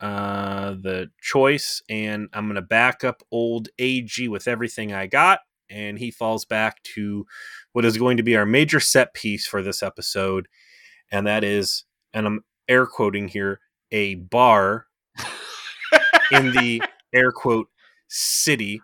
[0.00, 5.40] uh, the choice, and I'm going to back up old AG with everything I got."
[5.72, 7.26] And he falls back to
[7.72, 10.48] what is going to be our major set piece for this episode,
[11.10, 14.86] and that is, and I'm air quoting here, a bar
[16.32, 16.82] in the
[17.12, 17.68] air quote
[18.08, 18.80] city.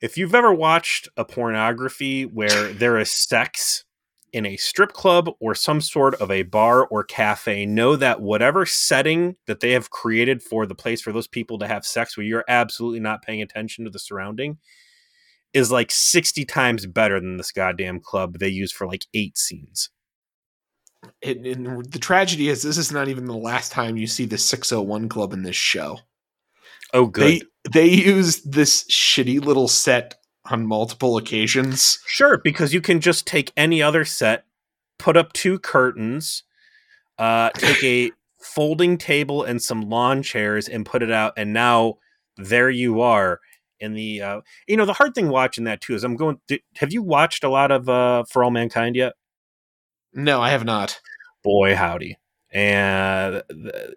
[0.00, 3.84] If you've ever watched a pornography where there is sex
[4.32, 8.64] in a strip club or some sort of a bar or cafe, know that whatever
[8.64, 12.26] setting that they have created for the place for those people to have sex where
[12.26, 14.58] you're absolutely not paying attention to the surrounding
[15.54, 19.90] is like 60 times better than this goddamn club they use for like eight scenes.
[21.22, 24.38] And, and, the tragedy is, this is not even the last time you see the
[24.38, 25.98] 601 club in this show.
[26.94, 27.22] Oh, good.
[27.22, 30.14] They, they use this shitty little set
[30.50, 31.98] on multiple occasions.
[32.06, 34.44] Sure, because you can just take any other set,
[34.98, 36.44] put up two curtains,
[37.18, 38.12] uh, take a
[38.42, 41.94] folding table and some lawn chairs and put it out, and now
[42.36, 43.40] there you are
[43.82, 46.40] and the uh, you know the hard thing watching that too is I'm going.
[46.46, 49.14] Did, have you watched a lot of uh, For All Mankind yet?
[50.14, 51.00] No, I have not.
[51.42, 52.18] Boy, howdy!
[52.52, 53.94] And the,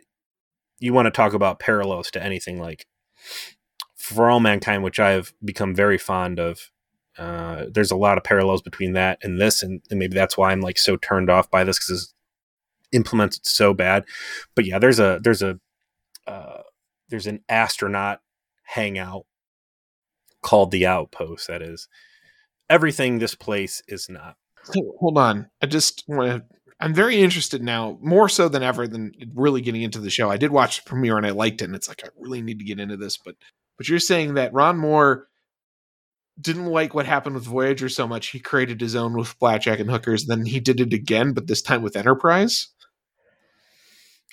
[0.79, 2.85] you want to talk about parallels to anything like
[3.95, 6.71] For All Mankind, which I have become very fond of.
[7.17, 10.51] Uh, there's a lot of parallels between that and this, and, and maybe that's why
[10.51, 12.13] I'm like so turned off by this because it's
[12.91, 14.03] implemented so bad.
[14.53, 15.59] But yeah, there's a there's a
[16.27, 16.61] uh,
[17.09, 18.19] there's an astronaut
[18.63, 19.25] hangout
[20.45, 21.47] called the outpost.
[21.47, 21.87] That is
[22.69, 24.35] everything this place is not.
[24.99, 25.49] Hold on.
[25.61, 26.55] I just want to.
[26.79, 30.29] I'm very interested now, more so than ever, than really getting into the show.
[30.29, 32.59] I did watch the premiere and I liked it, and it's like I really need
[32.59, 33.17] to get into this.
[33.17, 33.35] But
[33.77, 35.27] but you're saying that Ron Moore
[36.39, 39.89] didn't like what happened with Voyager so much, he created his own with Blackjack and
[39.89, 40.25] Hookers.
[40.25, 42.67] Then he did it again, but this time with Enterprise.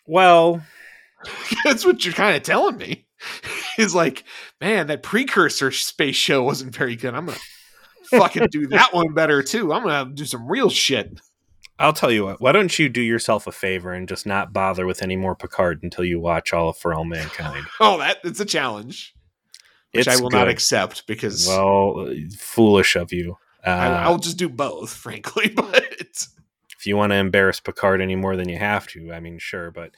[0.04, 0.62] Well,
[1.64, 3.06] that's what you're kind of telling me.
[3.76, 4.24] He's like,
[4.60, 7.14] man, that precursor space show wasn't very good.
[7.14, 7.38] I'm gonna
[8.04, 9.72] fucking do that one better too.
[9.72, 11.20] I'm gonna do some real shit.
[11.78, 12.40] I'll tell you what.
[12.40, 15.82] Why don't you do yourself a favor and just not bother with any more Picard
[15.82, 17.66] until you watch all of For All Mankind?
[17.80, 19.14] oh, that it's a challenge,
[19.92, 20.36] which it's I will good.
[20.36, 23.36] not accept because well, foolish of you.
[23.66, 25.48] Uh, I, will just do both, frankly.
[25.48, 26.26] But
[26.78, 29.70] if you want to embarrass Picard any more than you have to, I mean, sure.
[29.70, 29.92] But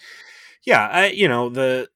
[0.64, 1.88] yeah, I you know the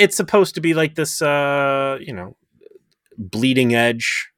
[0.00, 2.36] it's supposed to be like this uh you know
[3.18, 4.30] bleeding edge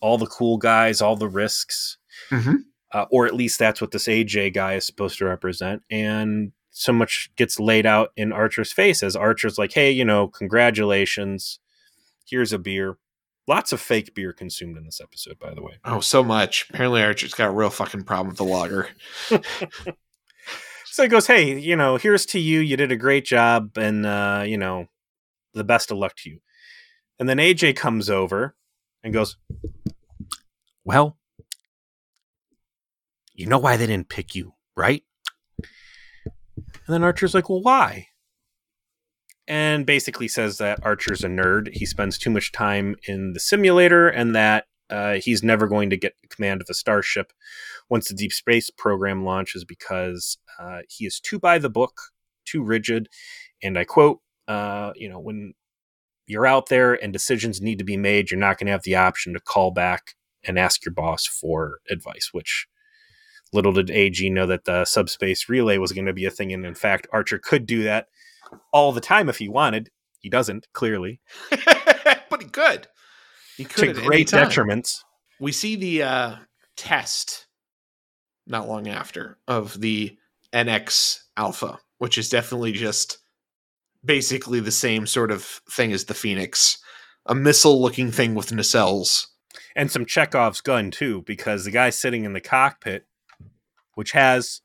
[0.00, 1.98] all the cool guys all the risks
[2.30, 2.56] mm-hmm.
[2.92, 6.92] uh, or at least that's what this AG guy is supposed to represent and so
[6.92, 11.58] much gets laid out in archer's face as archer's like hey you know congratulations
[12.24, 12.98] here's a beer
[13.48, 15.74] Lots of fake beer consumed in this episode, by the way.
[15.84, 16.66] Oh, so much.
[16.68, 18.88] Apparently, Archer's got a real fucking problem with the lager.
[20.96, 22.60] so he goes, Hey, you know, here's to you.
[22.60, 24.86] You did a great job, and, uh, you know,
[25.52, 26.38] the best of luck to you.
[27.18, 28.56] And then AG comes over
[29.04, 29.36] and goes,
[30.86, 31.18] Well,
[33.34, 35.02] you know why they didn't pick you, right?
[35.58, 35.66] And
[36.88, 38.08] then Archer's like, Well, why?
[39.48, 41.72] and basically says that Archer's a nerd.
[41.72, 45.96] He spends too much time in the simulator and that uh, he's never going to
[45.96, 47.32] get command of a starship
[47.88, 52.00] once the deep space program launches because uh, he is too by the book,
[52.44, 53.08] too rigid.
[53.62, 55.54] And I quote, uh, you know, when
[56.26, 58.96] you're out there and decisions need to be made, you're not going to have the
[58.96, 60.14] option to call back
[60.44, 62.66] and ask your boss for advice, which
[63.52, 66.52] little did AG know that the subspace relay was going to be a thing.
[66.52, 68.08] And in fact, Archer could do that
[68.72, 69.90] all the time if he wanted.
[70.18, 71.20] He doesn't, clearly.
[72.30, 72.88] but he could.
[73.56, 74.98] He could to great detriments.
[75.40, 76.36] We see the uh,
[76.76, 77.46] test
[78.46, 80.16] not long after of the
[80.56, 83.18] NX Alpha, which is definitely just
[84.04, 86.78] basically the same sort of thing as the Phoenix,
[87.26, 89.26] a missile-looking thing with nacelles,
[89.74, 93.06] and some Chekhov's gun too, because the guy sitting in the cockpit,
[93.94, 94.62] which has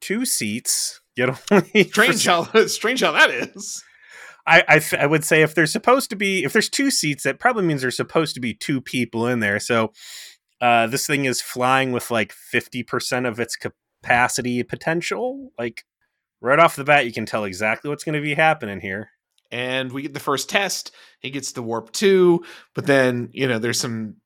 [0.00, 3.82] two seats, Get only strange how strange how that is.
[4.46, 7.40] I, I, I would say if there's supposed to be if there's two seats, that
[7.40, 9.58] probably means there's supposed to be two people in there.
[9.58, 9.92] So
[10.60, 13.56] uh, this thing is flying with like fifty percent of its
[14.02, 15.52] capacity potential.
[15.58, 15.84] Like
[16.40, 19.10] right off the bat, you can tell exactly what's going to be happening here.
[19.50, 20.92] And we get the first test.
[21.20, 24.16] He gets the warp two, but then you know there's some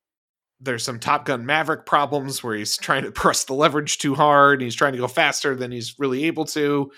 [0.62, 4.60] there's some Top Gun Maverick problems where he's trying to press the leverage too hard.
[4.60, 6.90] he's trying to go faster than he's really able to.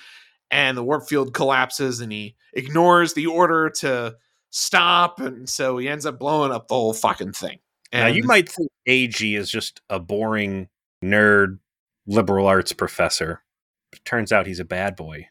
[0.50, 4.16] And the warp field collapses and he ignores the order to
[4.50, 5.18] stop.
[5.18, 7.58] And so he ends up blowing up the whole fucking thing.
[7.90, 10.68] And now, you might think AG is just a boring
[11.02, 11.58] nerd
[12.06, 13.42] liberal arts professor.
[13.90, 15.28] But turns out he's a bad boy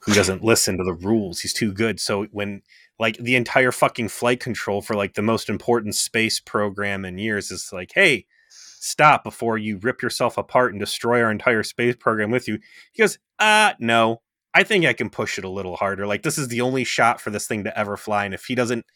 [0.00, 1.40] who doesn't listen to the rules.
[1.40, 2.00] He's too good.
[2.00, 2.62] So when
[2.98, 7.50] like the entire fucking flight control for like the most important space program in years
[7.50, 12.30] is like, hey, stop before you rip yourself apart and destroy our entire space program
[12.30, 12.58] with you.
[12.92, 14.22] He goes, uh, no,
[14.54, 16.06] I think I can push it a little harder.
[16.06, 18.24] Like this is the only shot for this thing to ever fly.
[18.24, 18.86] And if he doesn't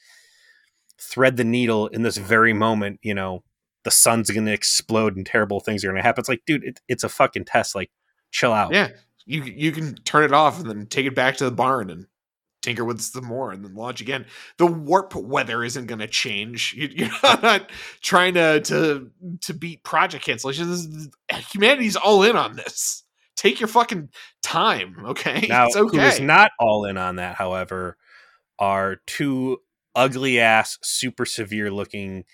[0.99, 3.43] thread the needle in this very moment, you know,
[3.85, 6.21] the sun's going to explode and terrible things are going to happen.
[6.21, 7.75] It's like, dude, it, it's a fucking test.
[7.75, 7.91] Like,
[8.31, 8.73] chill out.
[8.73, 8.89] Yeah.
[9.27, 12.07] You, you can turn it off and then take it back to the barn and
[12.63, 14.27] tinker with some more and then launch again.
[14.59, 16.75] The warp weather isn't going to change.
[16.77, 19.11] You're not trying to to
[19.43, 21.13] to beat project cancellations.
[21.53, 23.05] Humanity's all in on this.
[23.37, 24.11] Take your fucking
[24.43, 25.47] time, okay?
[25.49, 25.97] Now, it's okay.
[25.97, 27.97] who is not all in on that, however,
[28.59, 29.59] are two
[29.95, 32.25] ugly ass, super severe looking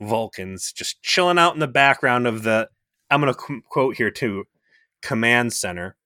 [0.00, 2.68] Vulcans just chilling out in the background of the.
[3.10, 4.44] I'm going to quote here too,
[5.00, 5.96] command center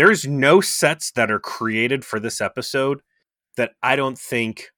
[0.00, 3.02] there's no sets that are created for this episode
[3.58, 4.70] that I don't think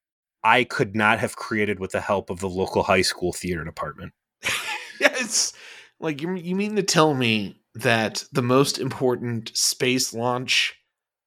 [0.43, 4.13] I could not have created with the help of the local high school theater department.
[5.01, 5.53] yes.
[6.01, 10.75] Like you you mean to tell me that the most important space launch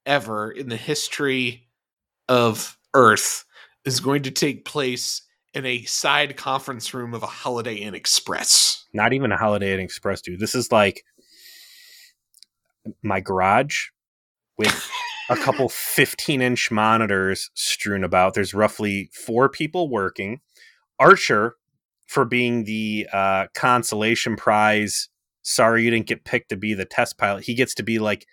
[0.06, 1.70] ever in the history
[2.28, 3.46] of Earth
[3.86, 5.22] is going to take place
[5.56, 8.86] in a side conference room of a Holiday Inn Express.
[8.94, 10.40] Not even a Holiday Inn Express, dude.
[10.40, 11.04] This is like
[13.02, 13.88] my garage
[14.58, 14.90] with
[15.30, 18.34] a couple 15 inch monitors strewn about.
[18.34, 20.42] There's roughly four people working.
[21.00, 21.56] Archer,
[22.06, 25.10] for being the uh, consolation prize,
[25.42, 28.28] sorry you didn't get picked to be the test pilot, he gets to be like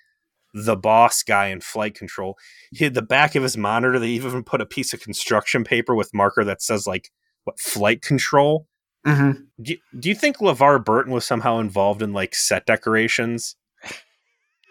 [0.54, 2.36] the boss guy in flight control.
[2.70, 5.94] He had the back of his monitor, they even put a piece of construction paper
[5.94, 7.11] with marker that says like
[7.44, 8.66] what flight control.
[9.07, 9.42] Mm-hmm.
[9.61, 13.57] Do, do you think LeVar Burton was somehow involved in like set decorations?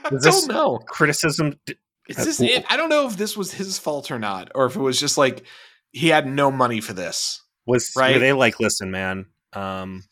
[0.03, 0.79] I don't know.
[0.79, 1.59] Criticism.
[2.07, 2.65] Is this it?
[2.69, 5.17] I don't know if this was his fault or not, or if it was just
[5.17, 5.43] like
[5.91, 7.41] he had no money for this.
[7.67, 8.15] Was right?
[8.15, 9.27] Were they like, listen, man.
[9.53, 10.03] Um,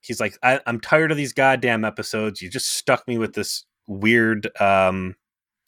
[0.00, 2.42] he's like, I, am tired of these goddamn episodes.
[2.42, 4.48] You just stuck me with this weird.
[4.60, 5.16] Um,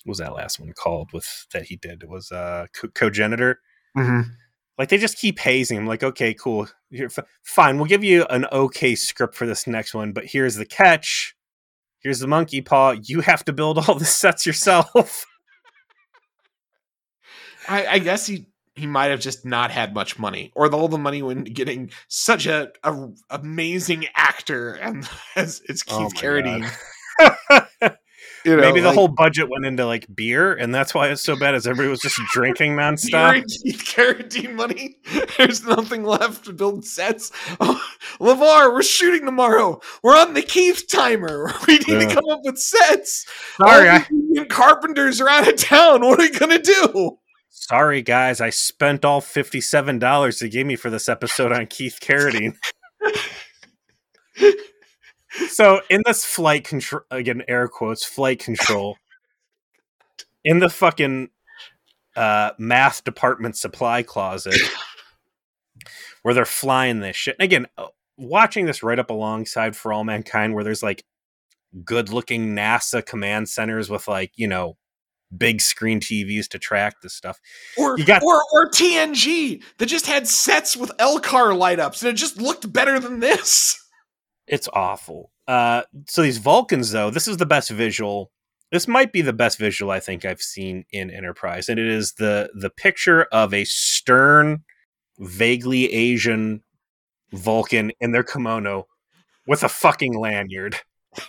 [0.05, 1.13] what was that last one called?
[1.13, 3.61] With that he did it was uh co- cogenitor.
[3.97, 4.31] Mm-hmm.
[4.79, 5.87] Like they just keep hazing him.
[5.87, 7.79] Like, okay, cool, You're, f- fine.
[7.79, 11.37] We'll give you an okay script for this next one, but here's the catch
[12.07, 12.95] here's the monkey paw.
[13.03, 15.27] You have to build all the sets yourself.
[17.69, 18.47] I, I, guess he
[18.77, 22.47] he might have just not had much money, or all the money when getting such
[22.47, 26.71] a, a amazing actor, and as it's oh Keith oh Carradine.
[28.47, 31.21] You know, Maybe the like, whole budget went into like beer, and that's why it's
[31.21, 31.57] so bad.
[31.57, 33.43] As everybody was just drinking nonstop.
[33.65, 34.99] Keith Carradine money.
[35.37, 37.33] There's nothing left to build sets.
[37.59, 37.83] Oh,
[38.21, 39.81] LeVar, we're shooting tomorrow.
[40.05, 41.53] We're on the Keith timer.
[41.67, 41.99] We need yeah.
[42.09, 43.27] to come up with sets.
[43.57, 43.97] Sorry, All
[44.39, 46.03] I- carpenters are out of town.
[46.03, 47.19] What are we gonna do?
[47.51, 48.41] Sorry, guys.
[48.41, 52.55] I spent all fifty-seven dollars they gave me for this episode on Keith Carradine.
[55.49, 58.97] So in this flight control again air quotes flight control
[60.45, 61.29] in the fucking
[62.17, 64.59] uh, math department supply closet
[66.23, 70.05] where they're flying this shit and again uh, watching this right up alongside for all
[70.05, 71.05] mankind where there's like
[71.85, 74.77] good looking nasa command centers with like you know
[75.37, 77.41] big screen TVs to track this stuff.
[77.77, 82.11] Or you got or or TNG that just had sets with LCAR light ups and
[82.11, 83.83] it just looked better than this.
[84.47, 85.33] It's awful.
[85.49, 88.31] Uh, so these Vulcans, though, this is the best visual.
[88.73, 92.15] This might be the best visual I think I've seen in Enterprise, and it is
[92.15, 94.65] the the picture of a stern,
[95.19, 96.63] vaguely Asian
[97.33, 98.87] Vulcan in their kimono
[99.47, 100.77] with a fucking lanyard.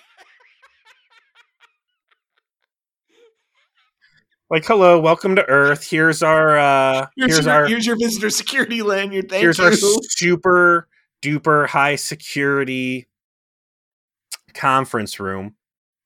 [4.50, 5.88] like, hello, welcome to Earth.
[5.90, 9.30] Here's our uh here's, here's your, our here's your visitor security lanyard.
[9.30, 9.66] Thank here's you.
[9.66, 10.88] our super
[11.22, 13.07] duper high security
[14.58, 15.56] conference room.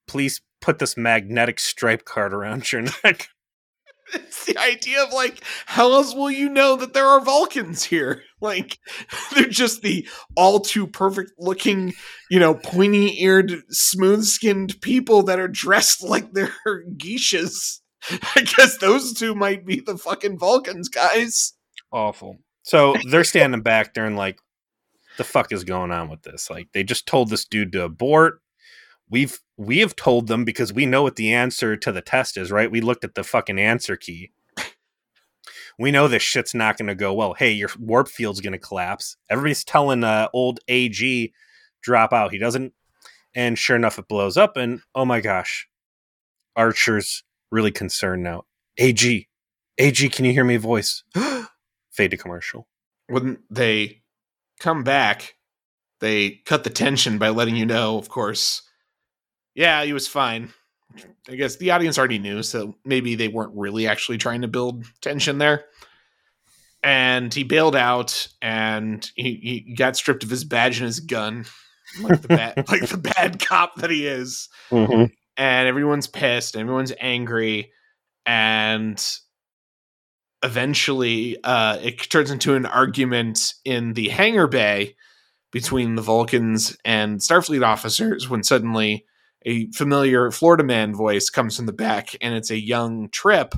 [0.07, 3.29] Please put this magnetic stripe card around your neck.
[4.13, 8.23] it's the idea of like, how else will you know that there are Vulcans here?
[8.43, 8.79] Like,
[9.35, 11.93] they're just the all too perfect looking,
[12.31, 16.51] you know, pointy eared, smooth skinned people that are dressed like they're
[16.97, 17.81] geishas.
[18.09, 21.53] I guess those two might be the fucking Vulcans, guys.
[21.91, 22.39] Awful.
[22.63, 24.39] So they're standing back during like
[25.17, 26.49] the fuck is going on with this?
[26.49, 28.40] Like they just told this dude to abort.
[29.11, 32.49] We've we have told them because we know what the answer to the test is,
[32.49, 32.71] right?
[32.71, 34.31] We looked at the fucking answer key.
[35.77, 37.33] we know this shit's not going to go well.
[37.33, 39.17] Hey, your warp field's going to collapse.
[39.29, 41.33] Everybody's telling uh, old AG
[41.83, 42.31] drop out.
[42.31, 42.73] He doesn't,
[43.35, 44.55] and sure enough, it blows up.
[44.55, 45.67] And oh my gosh,
[46.55, 48.45] Archer's really concerned now.
[48.77, 49.27] AG,
[49.77, 50.55] AG, can you hear me?
[50.55, 51.03] Voice.
[51.91, 52.65] Fade to commercial.
[53.09, 54.03] Wouldn't they
[54.61, 55.35] come back,
[55.99, 58.61] they cut the tension by letting you know, of course,
[59.55, 60.53] yeah, he was fine.
[61.29, 64.85] I guess the audience already knew, so maybe they weren't really actually trying to build
[65.01, 65.65] tension there.
[66.83, 71.45] And he bailed out, and he, he got stripped of his badge and his gun,
[72.01, 74.49] like the bad, like the bad cop that he is.
[74.71, 75.05] Mm-hmm.
[75.37, 77.71] And everyone's pissed, and everyone's angry,
[78.25, 79.01] and
[80.43, 84.95] eventually uh, it turns into an argument in the hangar bay
[85.51, 89.05] between the Vulcans and Starfleet officers when suddenly
[89.45, 93.55] a familiar Florida man voice comes from the back and it's a young Trip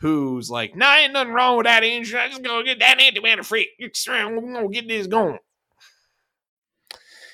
[0.00, 2.18] who's like, nah, ain't nothing wrong with that engine.
[2.18, 3.70] I just gonna get that antimatter free.
[3.78, 5.38] We're gonna get this going.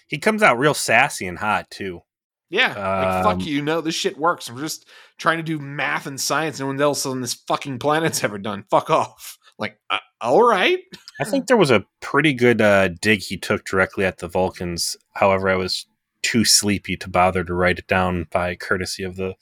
[0.09, 2.03] He comes out real sassy and hot too.
[2.49, 3.61] Yeah, like fuck um, you.
[3.61, 4.51] No, this shit works.
[4.51, 6.61] We're just trying to do math and science.
[6.61, 8.64] No one else on this fucking planet's ever done.
[8.70, 9.39] Fuck off.
[9.59, 10.80] Like, uh, all right.
[11.18, 14.99] I think there was a pretty good uh, dig he took directly at the Vulcans.
[15.14, 15.87] However, I was
[16.27, 19.35] too sleepy to bother to write it down by courtesy of the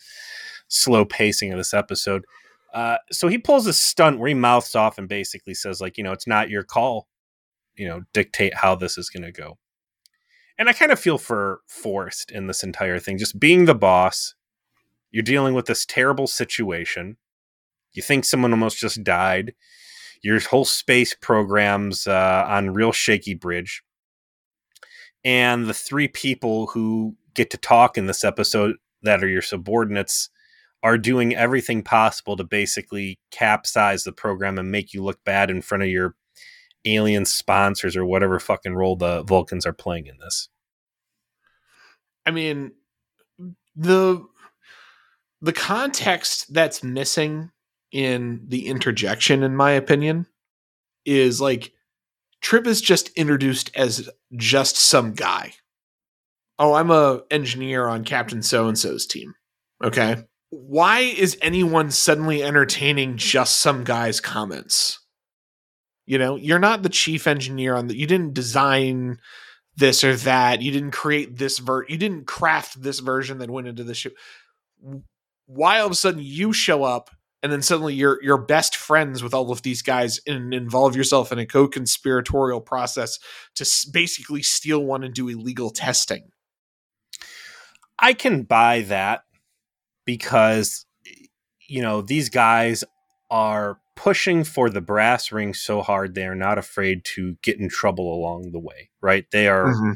[0.69, 2.25] slow pacing of this episode.
[2.73, 6.05] Uh, so he pulls a stunt where he mouths off and basically says, like, you
[6.05, 7.07] know, it's not your call,
[7.77, 9.59] you know, dictate how this is going to go
[10.59, 14.35] and I kind of feel for Forrest in this entire thing, just being the boss.
[15.11, 17.17] You're dealing with this terrible situation.
[17.93, 19.55] You think someone almost just died.
[20.23, 23.83] Your whole space program's uh, on real shaky bridge.
[25.25, 30.31] And the three people who get to talk in this episode that are your subordinates
[30.83, 35.63] are doing everything possible to basically capsize the program and make you look bad in
[35.63, 36.15] front of your
[36.85, 40.51] alien sponsors or whatever fucking role the Vulcans are playing in this.
[42.27, 42.73] I mean,
[43.75, 44.25] the
[45.41, 47.51] the context that's missing
[47.93, 50.27] in the interjection, in my opinion,
[51.05, 51.73] is like
[52.45, 55.55] Trip is just introduced as just some guy.
[56.59, 59.33] Oh, I'm a engineer on Captain So and So's team.
[59.83, 60.17] Okay.
[60.51, 65.01] Why is anyone suddenly entertaining just some guy's comments?
[66.05, 69.17] You know, you're not the chief engineer on the you didn't design
[69.77, 70.61] this or that.
[70.61, 74.19] You didn't create this ver you didn't craft this version that went into the ship.
[75.47, 77.09] Why all of a sudden you show up
[77.45, 81.31] and then suddenly you're you're best friends with all of these guys and involve yourself
[81.31, 83.19] in a co-conspiratorial process
[83.55, 86.31] to basically steal one and do illegal testing.
[87.99, 89.25] I can buy that.
[90.07, 90.87] because
[91.69, 92.85] you know these guys
[93.31, 97.69] are pushing for the brass ring so hard they are not afraid to get in
[97.69, 99.93] trouble along the way right they are mm-hmm.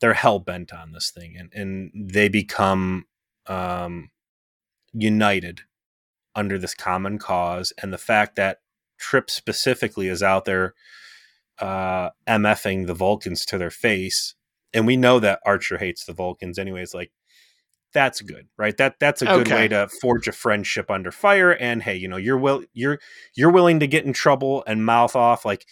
[0.00, 3.04] they're hell-bent on this thing and and they become
[3.46, 4.10] um
[4.92, 5.62] united
[6.34, 8.60] under this common cause and the fact that
[8.98, 10.74] trip specifically is out there
[11.58, 14.34] uh mfing the vulcans to their face
[14.72, 17.12] and we know that archer hates the vulcans anyways like
[17.92, 18.76] that's good, right?
[18.76, 19.54] That that's a good okay.
[19.54, 21.52] way to forge a friendship under fire.
[21.52, 22.98] And hey, you know, you're will you're
[23.34, 25.44] you're willing to get in trouble and mouth off.
[25.44, 25.66] Like,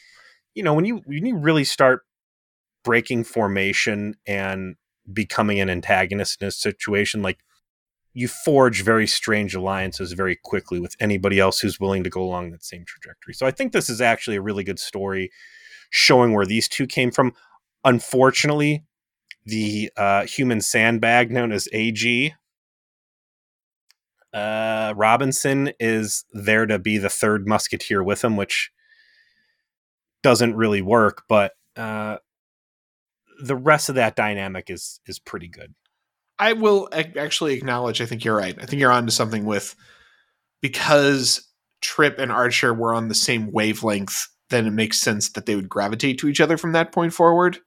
[0.54, 2.02] you know, when you when you really start
[2.84, 4.76] breaking formation and
[5.12, 7.38] becoming an antagonist in a situation, like
[8.12, 12.50] you forge very strange alliances very quickly with anybody else who's willing to go along
[12.50, 13.34] that same trajectory.
[13.34, 15.30] So I think this is actually a really good story
[15.90, 17.32] showing where these two came from.
[17.84, 18.84] Unfortunately,
[19.44, 22.34] the uh, human sandbag known as AG.
[24.32, 28.70] Uh, Robinson is there to be the third musketeer with him, which
[30.22, 32.18] doesn't really work, but uh,
[33.42, 35.74] the rest of that dynamic is is pretty good.
[36.41, 38.01] I will actually acknowledge.
[38.01, 38.57] I think you're right.
[38.61, 39.76] I think you're onto something with
[40.62, 41.47] because
[41.82, 44.26] Trip and Archer were on the same wavelength.
[44.49, 47.59] Then it makes sense that they would gravitate to each other from that point forward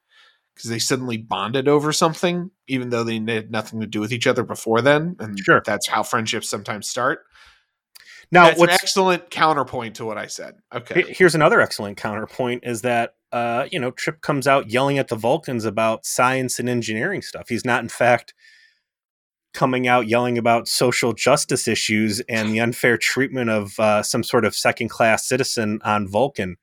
[0.56, 4.28] because they suddenly bonded over something, even though they had nothing to do with each
[4.28, 5.16] other before then.
[5.20, 5.62] And sure.
[5.64, 7.26] that's how friendships sometimes start.
[8.32, 10.56] Now, that's what's an excellent counterpoint to what I said.
[10.74, 11.06] Okay.
[11.08, 15.16] Here's another excellent counterpoint is that, uh, you know, Trip comes out yelling at the
[15.16, 17.50] Vulcans about science and engineering stuff.
[17.50, 18.34] He's not, in fact,
[19.54, 24.46] coming out yelling about social justice issues and the unfair treatment of uh, some sort
[24.46, 26.58] of second class citizen on Vulcan,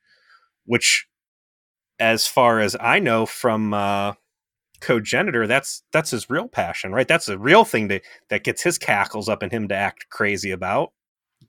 [0.64, 1.06] which
[1.98, 4.14] as far as I know from uh,
[4.80, 7.06] Cogenitor, that's that's his real passion, right?
[7.06, 10.50] That's a real thing that that gets his cackles up in him to act crazy
[10.50, 10.92] about.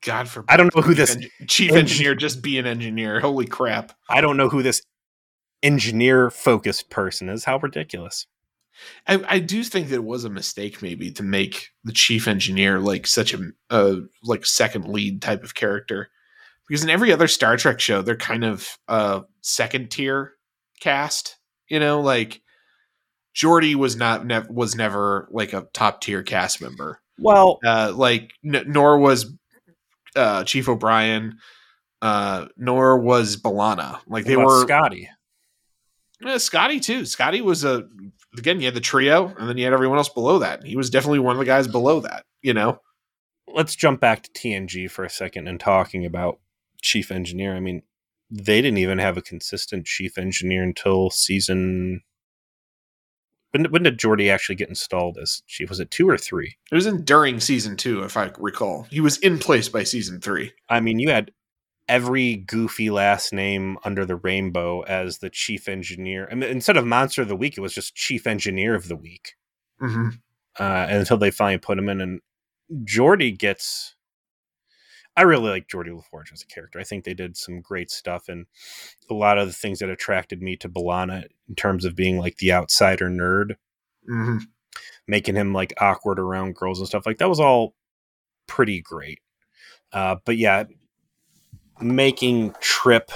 [0.02, 0.52] God forbid.
[0.52, 1.18] I don't know who this
[1.48, 3.20] chief engineer just be an engineer.
[3.20, 3.94] Holy crap!
[4.10, 4.82] I don't know who this
[5.64, 7.46] engineer focused person is.
[7.46, 8.28] How ridiculous!
[9.08, 12.80] I, I, do think that it was a mistake maybe to make the chief engineer
[12.80, 16.10] like such a uh, like second lead type of character
[16.68, 20.34] because in every other Star Trek show they're kind of uh second tier
[20.80, 21.38] cast.
[21.68, 22.42] You know, like
[23.36, 27.00] Geordi was not ne- was never like a top tier cast member.
[27.18, 29.34] Well, uh, like n- nor was
[30.16, 31.38] uh, Chief O'Brien,
[32.02, 34.00] uh, nor was B'Elanna.
[34.08, 35.10] Like they were Scotty.
[36.20, 37.06] Yeah, Scotty too.
[37.06, 37.88] Scotty was a
[38.38, 38.60] again.
[38.60, 40.64] You had the trio, and then you had everyone else below that.
[40.64, 42.26] He was definitely one of the guys below that.
[42.42, 42.80] You know.
[43.54, 46.40] Let's jump back to TNG for a second and talking about
[46.82, 47.54] chief engineer.
[47.56, 47.82] I mean,
[48.30, 52.02] they didn't even have a consistent chief engineer until season.
[53.52, 55.70] When, when did Geordi actually get installed as chief?
[55.70, 56.56] Was it two or three?
[56.72, 58.88] It was in during season two, if I recall.
[58.90, 60.54] He was in place by season three.
[60.70, 61.32] I mean, you had
[61.88, 66.28] every goofy last name under the rainbow as the chief engineer.
[66.32, 68.96] I mean, instead of monster of the week, it was just chief engineer of the
[68.96, 69.36] week.
[69.82, 70.10] Mm-hmm.
[70.60, 72.20] Uh, until they finally put him in, and
[72.86, 73.96] Geordi gets
[75.18, 76.80] I really like Geordi La Forge as a character.
[76.80, 78.46] I think they did some great stuff and
[79.10, 82.38] a lot of the things that attracted me to B'Elanna in terms of being like
[82.38, 83.56] the outsider nerd,
[84.10, 84.38] mm-hmm.
[85.08, 87.76] making him like awkward around girls and stuff like that was all
[88.48, 89.20] pretty great.
[89.92, 90.64] Uh, but yeah,
[91.82, 93.12] making Trip,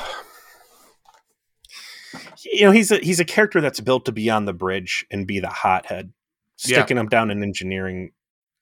[2.43, 5.27] you know, he's a he's a character that's built to be on the bridge and
[5.27, 6.11] be the hothead.
[6.57, 7.01] Sticking yeah.
[7.01, 8.11] him down in engineering,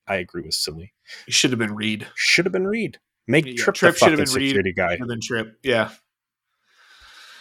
[0.08, 0.94] I agree was silly.
[1.26, 2.08] He should have been Reed.
[2.16, 3.00] Should have been Reed.
[3.28, 4.98] Make yeah, Trip, Trip should have been security Reed guy.
[5.00, 5.92] Than Trip, yeah.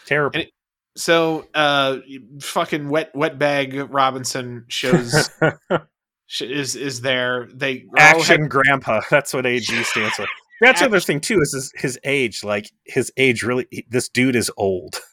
[0.05, 0.41] Terrible.
[0.41, 0.51] It,
[0.95, 1.99] so, uh,
[2.41, 5.31] fucking wet wet bag Robinson shows
[6.41, 7.49] is is there.
[7.53, 9.01] They action had, grandpa.
[9.11, 10.27] That's what AG stands for.
[10.63, 12.45] That's the other thing too is his, his age.
[12.45, 15.01] Like his age, really, this dude is old.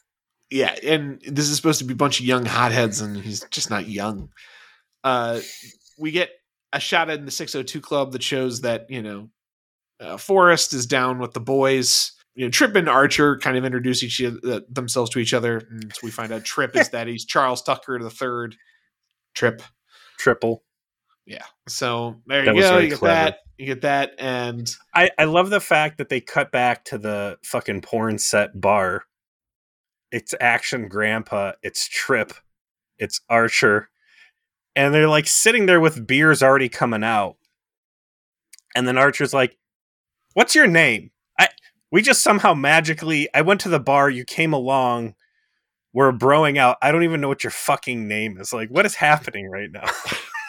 [0.52, 3.70] Yeah, and this is supposed to be a bunch of young hotheads, and he's just
[3.70, 4.30] not young.
[5.04, 5.38] Uh,
[5.96, 6.30] we get
[6.72, 9.28] a shot in the 602 Club that shows that you know
[10.00, 12.10] uh, Forrest is down with the boys.
[12.34, 15.92] You know, Trip and Archer kind of introduce each uh, themselves to each other, and
[15.94, 18.56] so we find out Trip is that he's Charles Tucker the third.
[19.34, 19.62] Trip,
[20.18, 20.64] triple.
[21.30, 21.44] Yeah.
[21.68, 22.78] So there that you go.
[22.78, 23.14] You get clever.
[23.14, 23.38] that.
[23.56, 27.38] You get that, and I I love the fact that they cut back to the
[27.44, 29.04] fucking porn set bar.
[30.10, 31.52] It's action grandpa.
[31.62, 32.32] It's Trip.
[32.98, 33.90] It's Archer,
[34.74, 37.36] and they're like sitting there with beers already coming out.
[38.74, 39.56] And then Archer's like,
[40.34, 41.12] what's your name?
[41.38, 41.46] I
[41.92, 45.14] we just somehow magically I went to the bar, you came along,
[45.92, 46.76] we're broing out.
[46.82, 48.52] I don't even know what your fucking name is.
[48.52, 49.88] Like, what is happening right now?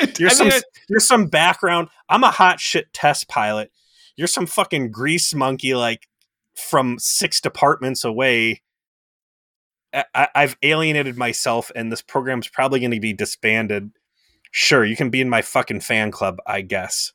[0.18, 1.88] You're I mean, some you're some background.
[2.08, 3.70] I'm a hot shit test pilot.
[4.16, 6.08] You're some fucking grease monkey like
[6.54, 8.62] from six departments away.
[9.92, 13.92] I, have alienated myself, and this program's probably going to be disbanded.
[14.50, 17.12] Sure, you can be in my fucking fan club, I guess.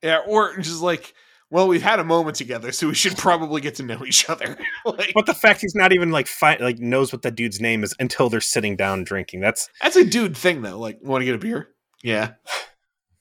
[0.00, 1.12] Yeah, or just like,
[1.50, 4.56] well, we've had a moment together, so we should probably get to know each other.
[4.84, 7.82] like, but the fact he's not even like fi- like knows what the dude's name
[7.82, 9.40] is until they're sitting down drinking.
[9.40, 10.78] That's that's a dude thing though.
[10.78, 11.68] Like, want to get a beer?
[12.02, 12.32] Yeah.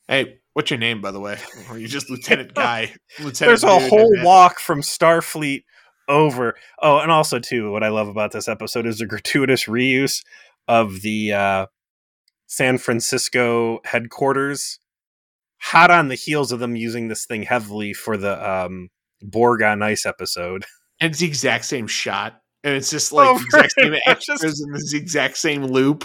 [0.07, 1.37] Hey, what's your name, by the way?
[1.69, 2.93] Or you just Lieutenant Guy?
[3.19, 5.63] Lieutenant There's a whole walk from Starfleet
[6.07, 6.55] over.
[6.81, 10.23] Oh, and also too, what I love about this episode is the gratuitous reuse
[10.67, 11.65] of the uh,
[12.47, 14.79] San Francisco headquarters.
[15.61, 18.89] Hot on the heels of them using this thing heavily for the um,
[19.21, 20.65] Borg on Ice episode.
[21.01, 22.41] And it's the exact same shot.
[22.61, 24.61] And it's just like oh, the exact same extras just...
[24.61, 26.03] in this exact same loop.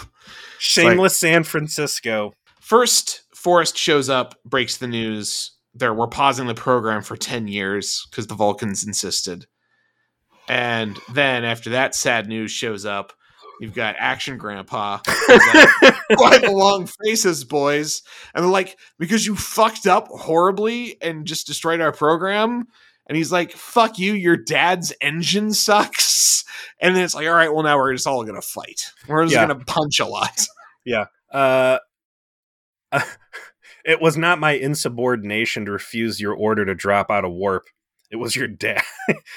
[0.57, 2.31] Shameless like, San Francisco.
[2.65, 5.51] First, Forrest shows up, breaks the news.
[5.75, 9.45] There, we're pausing the program for 10 years because the Vulcans insisted.
[10.49, 13.13] And then after that sad news shows up,
[13.61, 14.97] you've got Action Grandpa.
[15.05, 18.01] Quite the long faces, boys.
[18.33, 22.65] And they're like, because you fucked up horribly and just destroyed our program.
[23.05, 26.43] And he's like, fuck you, your dad's engine sucks.
[26.81, 28.91] And then it's like, all right, well, now we're just all going to fight.
[29.07, 29.45] We're just yeah.
[29.45, 30.47] going to punch a lot.
[30.83, 31.05] Yeah.
[31.31, 31.77] Uh,
[33.85, 37.65] it was not my insubordination to refuse your order to drop out of warp.
[38.11, 38.83] It was your dad.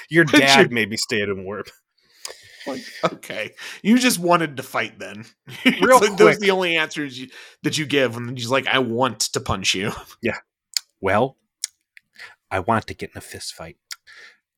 [0.09, 0.69] your dad your...
[0.69, 1.69] made me stay in warp.
[2.67, 2.81] Like,
[3.13, 3.51] okay,
[3.81, 5.25] you just wanted to fight then.
[5.81, 7.29] Real like, Those are the only answers you,
[7.63, 9.91] that you give when he's like, "I want to punch you."
[10.21, 10.37] Yeah.
[11.01, 11.37] Well,
[12.51, 13.77] I want to get in a fist fight.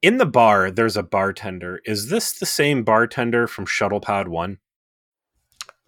[0.01, 1.81] In the bar, there's a bartender.
[1.85, 4.57] Is this the same bartender from Shuttlepod One?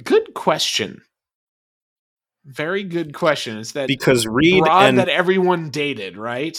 [0.03, 1.01] Good question.
[2.45, 3.57] Very good question.
[3.57, 6.57] Is that because Reed and that everyone dated, right?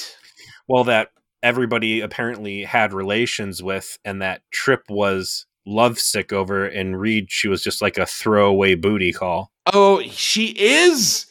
[0.67, 1.11] Well, that
[1.43, 7.63] everybody apparently had relations with, and that Trip was lovesick over, and Reed she was
[7.63, 9.51] just like a throwaway booty call.
[9.73, 11.27] Oh, she is.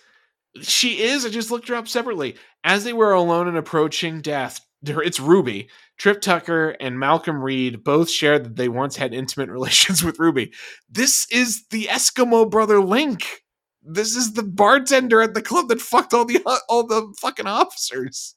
[0.62, 1.26] She is.
[1.26, 2.36] I just looked her up separately.
[2.64, 5.70] As they were alone and approaching death, it's Ruby.
[5.97, 10.54] Trip Tucker and Malcolm Reed both shared that they once had intimate relations with Ruby.
[10.89, 13.43] This is the Eskimo brother Link
[13.86, 18.36] this is the bartender at the club that fucked all the all the fucking officers.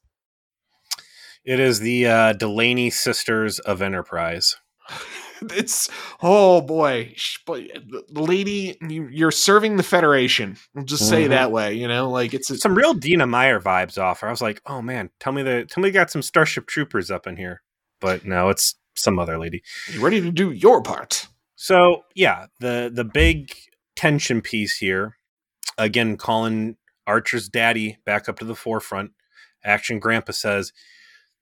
[1.45, 4.57] It is the uh, Delaney sisters of Enterprise.
[5.43, 5.89] it's
[6.23, 7.15] oh boy,
[7.47, 10.57] The lady, you're serving the Federation.
[10.75, 11.11] We'll just mm-hmm.
[11.11, 12.11] say that way, you know.
[12.11, 14.21] Like it's a- some real Dina Meyer vibes off.
[14.21, 14.29] her.
[14.29, 17.27] I was like, oh man, tell me the tell me got some Starship Troopers up
[17.27, 17.63] in here,
[18.01, 19.63] but no, it's some other lady.
[19.93, 21.29] You ready to do your part?
[21.55, 23.53] So yeah, the the big
[23.95, 25.16] tension piece here
[25.79, 29.13] again calling Archer's daddy back up to the forefront.
[29.65, 30.73] Action Grandpa says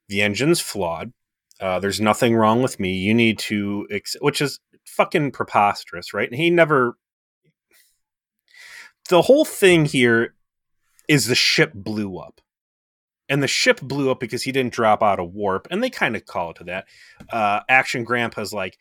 [0.08, 1.12] the engine's flawed.
[1.60, 2.94] Uh, there's nothing wrong with me.
[2.94, 6.28] You need to, ex-, which is fucking preposterous, right?
[6.28, 6.96] And he never.
[9.08, 10.34] The whole thing here
[11.08, 12.40] is the ship blew up.
[13.28, 15.66] And the ship blew up because he didn't drop out of warp.
[15.70, 16.86] And they kind of call it to that.
[17.30, 18.76] Uh, Action Grandpa's like,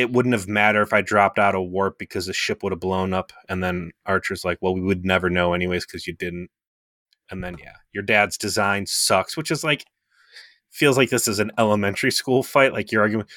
[0.00, 2.80] it wouldn't have mattered if I dropped out of warp because the ship would have
[2.80, 3.32] blown up.
[3.48, 6.50] And then Archer's like, well, we would never know anyways because you didn't.
[7.30, 9.84] And then, yeah, your dad's design sucks, which is like,
[10.70, 12.72] feels like this is an elementary school fight.
[12.72, 13.28] Like your argument,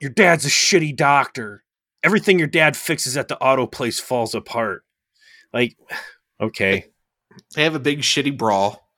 [0.00, 1.64] your dad's a shitty doctor.
[2.02, 4.84] Everything your dad fixes at the auto place falls apart.
[5.52, 5.76] Like,
[6.40, 6.86] okay.
[7.54, 8.88] They have a big shitty brawl.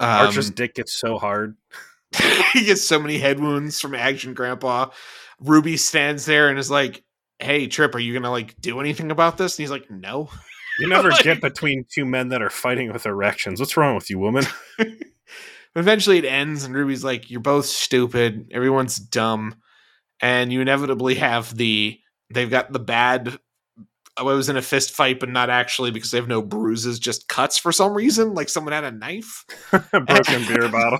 [0.00, 1.56] Um, Archer's dick gets so hard.
[2.52, 4.90] he gets so many head wounds from Action Grandpa.
[5.40, 7.02] Ruby stands there and is like,
[7.38, 10.30] "Hey, Trip, are you gonna like do anything about this?" And he's like, "No."
[10.78, 13.60] You never like, get between two men that are fighting with erections.
[13.60, 14.44] What's wrong with you, woman?
[15.76, 18.50] Eventually, it ends, and Ruby's like, "You're both stupid.
[18.52, 19.56] Everyone's dumb."
[20.22, 21.98] And you inevitably have the
[22.32, 23.38] they've got the bad
[24.20, 27.26] I was in a fist fight, but not actually because they have no bruises, just
[27.26, 28.34] cuts for some reason.
[28.34, 30.98] Like someone had a knife, a broken beer bottle.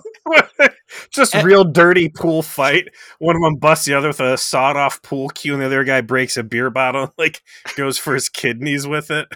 [1.11, 2.89] just and, real dirty pool fight.
[3.19, 5.85] One of them busts the other with a sawed off pool cue, and the other
[5.85, 7.43] guy breaks a beer bottle, like
[7.77, 9.29] goes for his kidneys with it.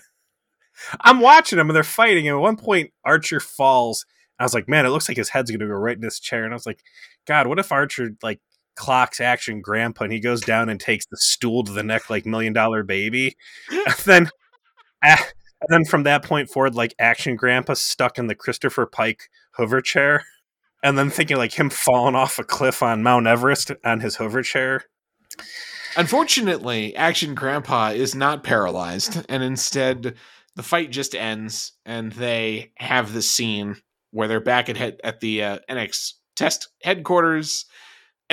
[1.02, 2.26] I'm watching them and they're fighting.
[2.26, 4.06] And at one point, Archer falls.
[4.38, 6.18] I was like, man, it looks like his head's going to go right in this
[6.18, 6.44] chair.
[6.44, 6.80] And I was like,
[7.26, 8.40] God, what if Archer like
[8.76, 12.26] clocks action grandpa and he goes down and takes the stool to the neck like
[12.26, 13.36] million dollar baby.
[13.86, 14.30] And then
[15.02, 19.80] and then from that point forward like action grandpa stuck in the christopher pike hover
[19.80, 20.24] chair
[20.82, 24.42] and then thinking like him falling off a cliff on mount everest on his hover
[24.42, 24.84] chair.
[25.96, 30.16] Unfortunately action grandpa is not paralyzed and instead
[30.56, 33.76] the fight just ends, and they have the scene
[34.10, 37.66] where they're back at head, at the uh, NX test headquarters,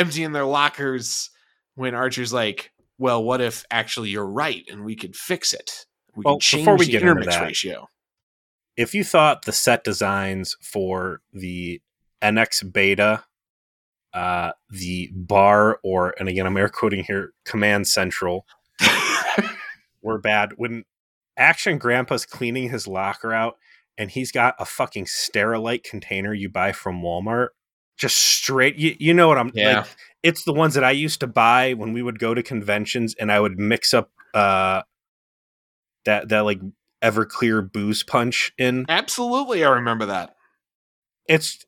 [0.01, 1.29] emptying their lockers.
[1.75, 5.85] When Archer's like, "Well, what if actually you're right, and we could fix it?
[6.15, 7.87] We well, can change before we the get into that, ratio."
[8.75, 11.81] If you thought the set designs for the
[12.21, 13.23] NX beta,
[14.13, 18.45] uh, the bar, or and again I'm air quoting here, Command Central,
[20.01, 20.51] were bad.
[20.57, 20.83] When
[21.37, 23.57] Action Grandpa's cleaning his locker out
[23.97, 27.49] and he's got a fucking Sterilite container you buy from Walmart,
[28.01, 28.75] just straight.
[28.77, 29.77] You, you know what I'm Yeah.
[29.79, 29.85] like?
[30.23, 33.31] It's the ones that I used to buy when we would go to conventions and
[33.31, 34.81] I would mix up uh
[36.05, 36.59] that that like
[37.03, 38.85] Everclear booze punch in.
[38.89, 40.35] Absolutely, I remember that.
[41.27, 41.65] It's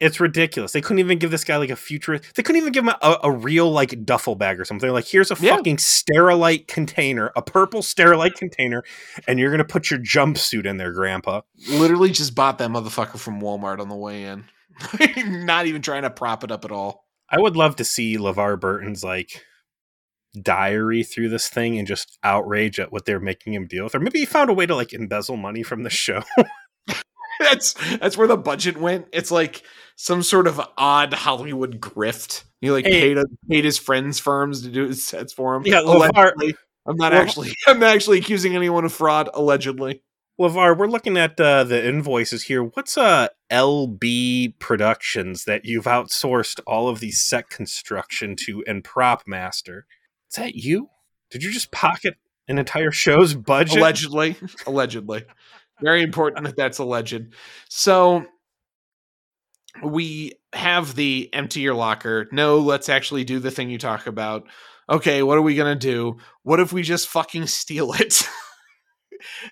[0.00, 0.72] it's ridiculous.
[0.72, 2.18] They couldn't even give this guy like a future.
[2.34, 4.88] They couldn't even give him a, a real like duffel bag or something.
[4.90, 5.56] Like here's a Yeah.
[5.56, 8.82] fucking Sterilite container, a purple Sterilite container,
[9.28, 11.42] and you're gonna put your jumpsuit in there, Grandpa.
[11.68, 14.44] Literally just bought that motherfucker from Walmart on the way in.
[15.26, 17.04] Not even trying to prop it up at all.
[17.28, 19.44] I would love to see LeVar Burton's like
[20.42, 23.94] diary through this thing and just outrage at what they're making him deal with.
[23.94, 26.22] Or maybe he found a way to like embezzle money from the show.
[27.40, 29.06] that's that's where the budget went.
[29.12, 29.62] It's like
[29.96, 32.44] some sort of odd Hollywood grift.
[32.60, 33.00] He like Hey.
[33.00, 35.62] paid a, paid his friends' firms to do his sets for him.
[35.64, 36.54] Yeah, LeVar- allegedly.
[36.86, 39.28] I'm not actually I'm not actually accusing anyone of fraud.
[39.34, 40.02] Allegedly,
[40.40, 42.64] LeVar, we're looking at uh, the invoices here.
[42.64, 49.24] What's uh LB Productions that you've outsourced all of these set construction to and prop
[49.26, 49.84] master?
[50.30, 50.88] Is that you?
[51.30, 52.14] Did you just pocket
[52.48, 53.76] an entire show's budget?
[53.76, 54.36] allegedly,
[54.66, 55.26] allegedly.
[55.82, 57.34] Very important that that's alleged.
[57.68, 58.24] So
[59.84, 62.28] we have the empty your locker.
[62.32, 64.44] No, let's actually do the thing you talk about.
[64.88, 66.16] Okay, what are we gonna do?
[66.44, 68.26] What if we just fucking steal it?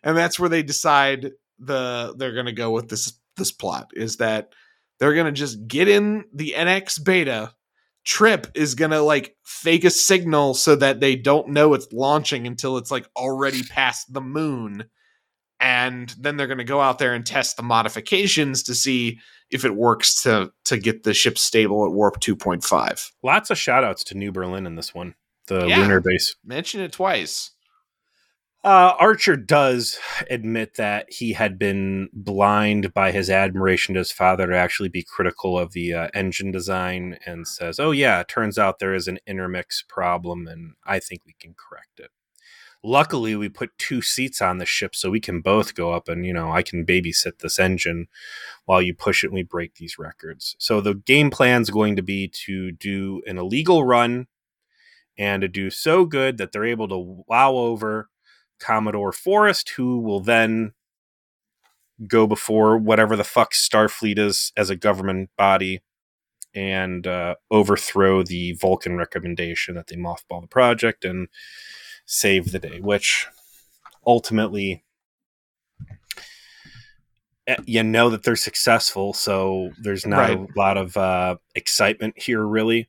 [0.03, 4.53] and that's where they decide the they're gonna go with this this plot is that
[4.99, 7.53] they're gonna just get in the NX beta.
[8.05, 12.79] Trip is gonna like fake a signal so that they don't know it's launching until
[12.79, 14.85] it's like already past the moon.
[15.61, 19.19] And then they're gonna go out there and test the modifications to see
[19.51, 23.11] if it works to to get the ship stable at warp 2.5.
[23.23, 25.15] Lots of shout outs to New Berlin in this one,
[25.49, 25.79] the Yeah.
[25.81, 26.37] lunar base.
[26.45, 27.51] Mention it twice.
[28.65, 29.99] Uh, Archer does
[30.29, 35.05] admit that he had been blind by his admiration to his father to actually be
[35.05, 39.21] critical of the uh, engine design and says, Oh, yeah, turns out there is an
[39.29, 42.11] intermix problem and I think we can correct it.
[42.83, 46.27] Luckily, we put two seats on the ship so we can both go up and,
[46.27, 48.07] you know, I can babysit this engine
[48.67, 50.57] while you push it and we break these records.
[50.59, 54.27] So the game plan is going to be to do an illegal run
[55.17, 58.09] and to do so good that they're able to wow over
[58.59, 60.73] Commodore Forrest, who will then
[62.07, 65.83] go before whatever the fuck Starfleet is as a government body
[66.55, 71.29] and uh, overthrow the Vulcan recommendation that they mothball the project and
[72.07, 73.27] save the day, which
[74.07, 74.85] ultimately
[77.47, 80.39] eh, you know that they're successful, so there's not Right.
[80.39, 82.89] a lot of uh, excitement here, really.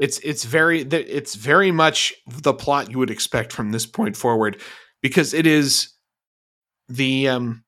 [0.00, 4.60] It's it's very it's very much the plot you would expect from this point forward
[5.02, 5.94] because it is
[6.88, 7.64] the um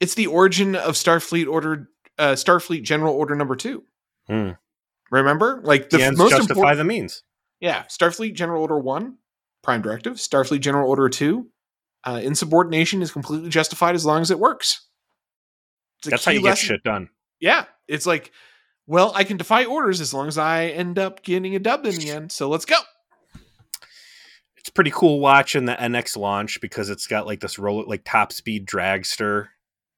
[0.00, 3.82] it's the origin of Starfleet Order uh Starfleet General Order number 2.
[4.26, 4.50] Hmm.
[5.10, 5.60] Remember?
[5.62, 7.22] Like the The ends most justify the means.
[7.60, 9.16] Yeah, Starfleet General Order 1,
[9.62, 11.48] Prime Directive, Starfleet General Order 2,
[12.04, 14.86] uh, insubordination is completely justified as long as it works.
[16.04, 17.08] That's how you get shit done.
[17.40, 18.32] Yeah, it's like,
[18.86, 21.94] well, I can defy orders as long as I end up getting a dub in
[21.94, 22.32] the end.
[22.32, 22.76] So let's go.
[24.64, 28.32] It's pretty cool watching the NX launch because it's got like this roll like top
[28.32, 29.48] speed dragster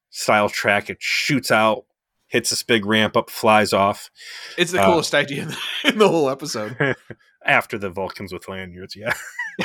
[0.09, 0.89] style track.
[0.89, 1.85] It shoots out,
[2.27, 4.09] hits this big ramp up, flies off
[4.57, 6.75] It's the Uh, coolest idea in the, in the whole episode.
[7.45, 8.93] after the Vulcans with lanyards.
[8.93, 9.13] Yeah.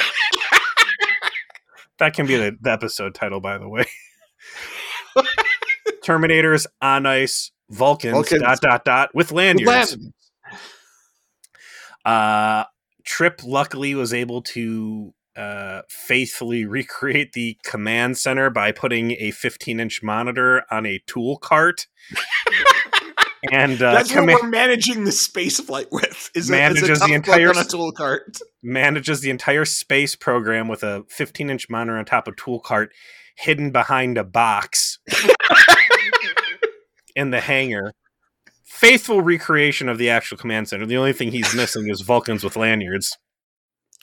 [1.98, 3.84] that can be the, the episode title, by the way.
[6.05, 8.40] Terminators on ice, Vulcans, Vulcans.
[8.40, 9.96] dot dot dot with lanyards.
[9.96, 10.14] Lamb.
[12.05, 12.64] Uh,
[13.05, 19.80] Trip luckily was able to uh, faithfully recreate the command center by putting a 15
[19.80, 21.86] inch monitor on a tool cart.
[23.50, 26.30] and uh, That's what we're managing the space flight with.
[26.34, 28.38] Is a, is a Manages the entire on a s- tool cart.
[28.62, 32.92] manages the entire space program with a 15 inch monitor on top of tool cart
[33.36, 34.98] hidden behind a box
[37.16, 37.92] in the hangar.
[38.83, 40.87] Faithful recreation of the actual command center.
[40.87, 43.16] The only thing he's missing is Vulcans with lanyards.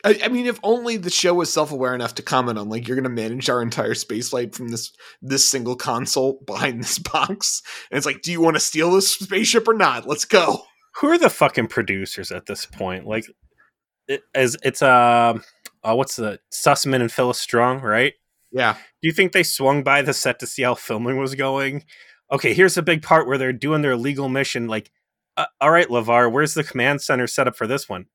[0.06, 2.96] I, I, mean, if only the show was self-aware enough to comment on like you're
[2.96, 7.62] going to manage our entire spaceflight from this this single console behind this box,
[7.92, 10.08] and it's like, do you want to steal this spaceship or not?
[10.08, 10.62] Let's go.
[11.02, 13.06] Who are the fucking producers at this point?
[13.06, 13.26] Like,
[14.08, 15.40] it, as it's uh,
[15.84, 18.14] uh, what's the Sussman and Phyllis Strong, right?
[18.50, 18.76] Yeah.
[19.02, 21.84] Do you think they swung by the set to see how filming was going?
[22.32, 24.68] Okay, here's a big part where they're doing their legal mission.
[24.68, 24.92] Like,
[25.36, 28.06] uh, all right, LeVar, where's the command center set up for this one?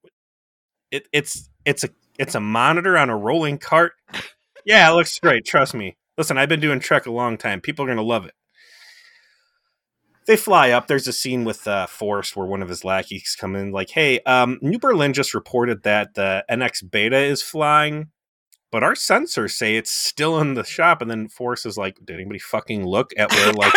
[0.91, 1.89] It, it's it's a
[2.19, 3.93] it's a monitor on a rolling cart.
[4.65, 5.45] Yeah, it looks great.
[5.45, 5.97] Trust me.
[6.17, 7.61] Listen, I've been doing Trek a long time.
[7.61, 8.35] People are gonna love it.
[10.27, 10.87] They fly up.
[10.87, 14.21] There's a scene with uh, Forrest where one of his lackeys come in, like, "Hey,
[14.21, 18.11] um, New Berlin just reported that the NX Beta is flying,
[18.71, 22.15] but our sensors say it's still in the shop." And then Forrest is like, "Did
[22.15, 23.75] anybody fucking look at where like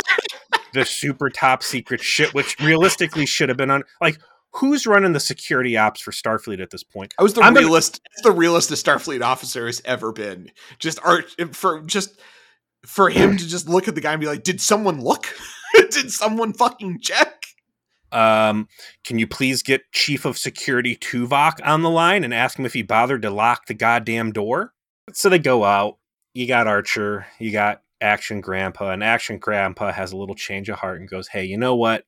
[0.78, 4.18] the super top secret shit, which realistically should have been on like?"
[4.58, 7.14] who's running the security ops for Starfleet at this point?
[7.20, 8.02] I was the I'm realist.
[8.24, 8.34] Gonna...
[8.34, 10.52] the realest a Starfleet officer has ever been.
[10.80, 12.20] Just art for just
[12.86, 15.28] for him to just look at the guy and be like, "Did someone look?
[15.74, 17.44] Did someone fucking check?"
[18.12, 18.70] Um,
[19.04, 22.74] can you please get Chief of Security Tuvok on the line and ask him if
[22.74, 24.74] he bothered to lock the goddamn door?
[25.14, 25.98] So they go out.
[26.34, 27.26] You got Archer.
[27.40, 31.30] You got Action Grandpa, and Action Grandpa has a little change of heart and goes,
[31.30, 32.06] "Hey, you know what?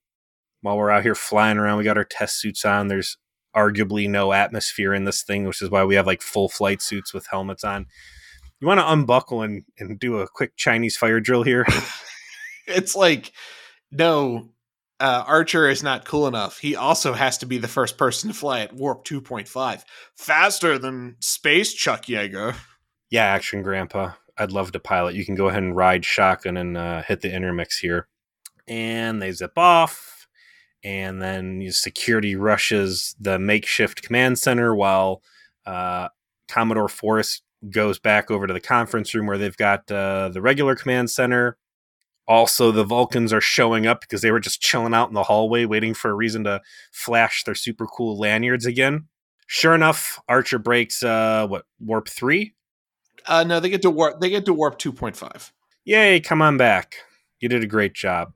[0.61, 1.77] while we're out here flying around.
[1.77, 2.87] We got our test suits on.
[2.87, 3.17] There's
[3.55, 7.13] arguably no atmosphere in this thing, which is why we have like full flight suits
[7.13, 7.85] with helmets on.
[8.59, 11.65] You want to unbuckle and, and do a quick Chinese fire drill here?
[12.67, 13.31] it's like,
[13.89, 14.49] no,
[14.99, 16.59] uh, Archer is not cool enough.
[16.59, 19.83] He also has to be the first person to fly at warp 2.5.
[20.15, 22.55] Faster than space, Chuck Yeager.
[23.09, 24.11] Yeah, action, Grandpa.
[24.39, 25.15] I'd love to pilot.
[25.15, 28.07] You can go ahead and ride shotgun and uh, hit the intermix here.
[28.67, 30.27] And they zip off
[30.83, 35.21] and then security rushes the makeshift command center while
[35.65, 36.07] uh,
[36.47, 40.75] Commodore Forrest goes back over to the conference room where they've got uh, the regular
[40.75, 41.57] command center.
[42.27, 45.65] Also, the Vulcans are showing up because they were just chilling out in the hallway
[45.65, 46.61] waiting for a reason to
[46.91, 49.07] flash their super cool lanyards again.
[49.47, 52.53] Sure enough, Archer breaks uh, what warp three.
[53.29, 54.19] Uh, no, they get to warp.
[54.19, 55.53] They get to warp two point five.
[55.85, 56.19] Yay!
[56.19, 56.95] Come on back.
[57.39, 58.33] You did a great job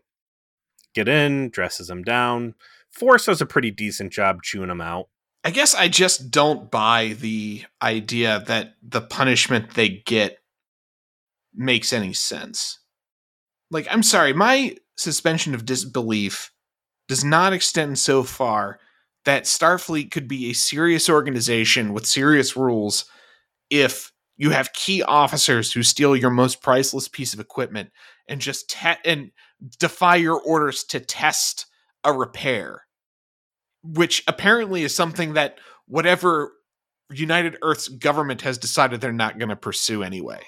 [0.93, 2.55] get in, dresses him down.
[2.91, 5.09] Forrest does a pretty decent job chewing him out.
[5.43, 10.37] I guess I just don't buy the idea that the punishment they get
[11.53, 12.79] makes any sense.
[13.69, 16.51] Like, I'm sorry, my suspension of disbelief
[17.09, 18.79] does not extend so far
[19.25, 23.05] that Starfleet could be a serious organization with serious rules
[23.69, 27.91] if you have key officers who steal your most priceless piece of equipment
[28.27, 29.31] and just te- and
[29.79, 31.67] defy your orders to test
[32.03, 32.83] a repair,
[33.83, 36.53] which apparently is something that whatever
[37.11, 40.41] United Earth's government has decided they're not going to pursue anyway.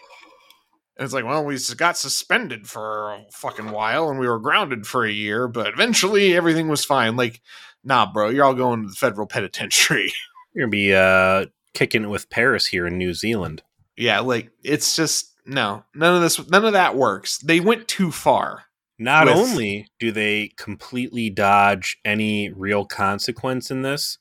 [0.98, 4.88] And it's like, well, we got suspended for a fucking while and we were grounded
[4.88, 7.18] for a year, but eventually everything was fine.
[7.18, 7.42] Like,
[7.84, 10.12] nah, bro, you're all going to the federal penitentiary.
[10.54, 13.62] You're to be uh, kicking it with Paris here in New Zealand.
[13.98, 17.38] Yeah, like, it's just, no, none of this, none of that works.
[17.38, 18.66] They went too far.
[18.98, 19.36] Not with...
[19.36, 24.18] only do they completely dodge any real consequence in this,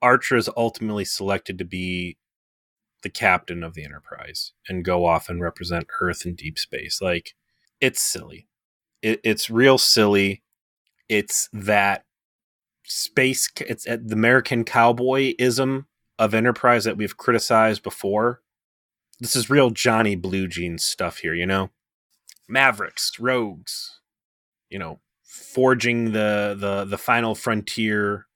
[0.00, 2.18] Archer is ultimately selected to be
[3.02, 7.00] the captain of the Enterprise and go off and represent Earth in deep space.
[7.00, 7.34] Like,
[7.80, 8.48] it's silly.
[9.02, 10.42] It, it's real silly.
[11.08, 12.04] It's that
[12.84, 15.86] space, it's the American cowboyism
[16.18, 18.42] of Enterprise that we've criticized before.
[19.20, 21.70] This is real Johnny Blue Jeans stuff here, you know?
[22.48, 23.98] Mavericks, rogues,
[24.70, 28.26] you know forging the the the final frontier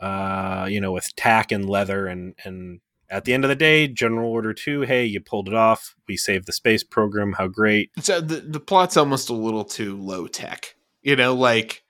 [0.00, 2.80] uh you know with tack and leather and and
[3.10, 5.94] at the end of the day general order 2 hey you pulled it off.
[6.08, 7.34] We saved the space program.
[7.34, 7.90] How great.
[8.00, 11.82] So the, the plot's almost a little too low tech you know like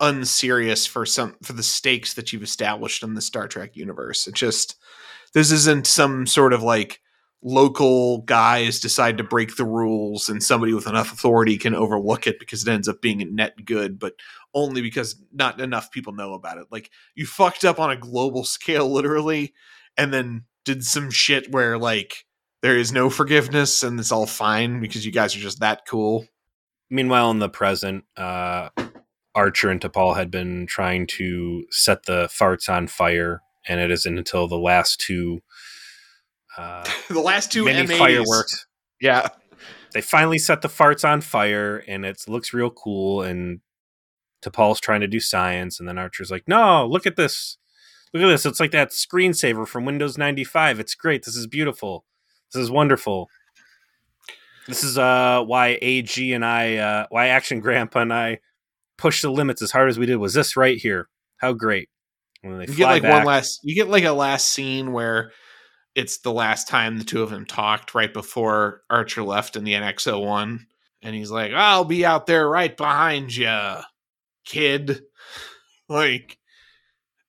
[0.00, 4.26] unserious for some for the stakes that you've established in the star trek universe.
[4.26, 4.76] It just
[5.32, 7.00] this isn't some sort of like
[7.42, 12.40] local guys decide to break the rules and somebody with enough authority can overlook it
[12.40, 14.14] because it ends up being a net good but
[14.54, 16.66] only because not enough people know about it.
[16.70, 19.54] Like you fucked up on a global scale literally
[19.96, 22.24] and then did some shit where like
[22.62, 26.26] there is no forgiveness and it's all fine because you guys are just that cool.
[26.90, 28.70] Meanwhile in the present uh
[29.36, 34.18] archer and T'Pol had been trying to set the farts on fire and it isn't
[34.18, 35.40] until the last two
[36.58, 37.98] uh, the last two mini M80s.
[37.98, 38.66] fireworks.
[39.00, 39.28] Yeah,
[39.94, 43.22] they finally set the farts on fire, and it looks real cool.
[43.22, 43.60] And
[44.42, 47.58] T'Pol's trying to do science, and then Archer's like, "No, look at this
[48.12, 48.46] Look at this.
[48.46, 50.80] It's like that screensaver from Windows 95.
[50.80, 51.24] It's great.
[51.24, 52.04] This is beautiful.
[52.52, 53.28] This is wonderful.
[54.66, 58.40] This is uh why AG and I uh why Action Grandpa and I
[58.96, 61.08] pushed the limits as hard as we did was this right here.
[61.38, 61.88] How great.
[62.42, 65.32] When they you get like back, one last you get like a last scene where
[65.98, 69.72] it's the last time the two of them talked right before Archer left in the
[69.72, 70.60] NX01
[71.02, 73.76] and he's like, "I'll be out there right behind you,
[74.44, 75.02] kid."
[75.90, 76.36] Like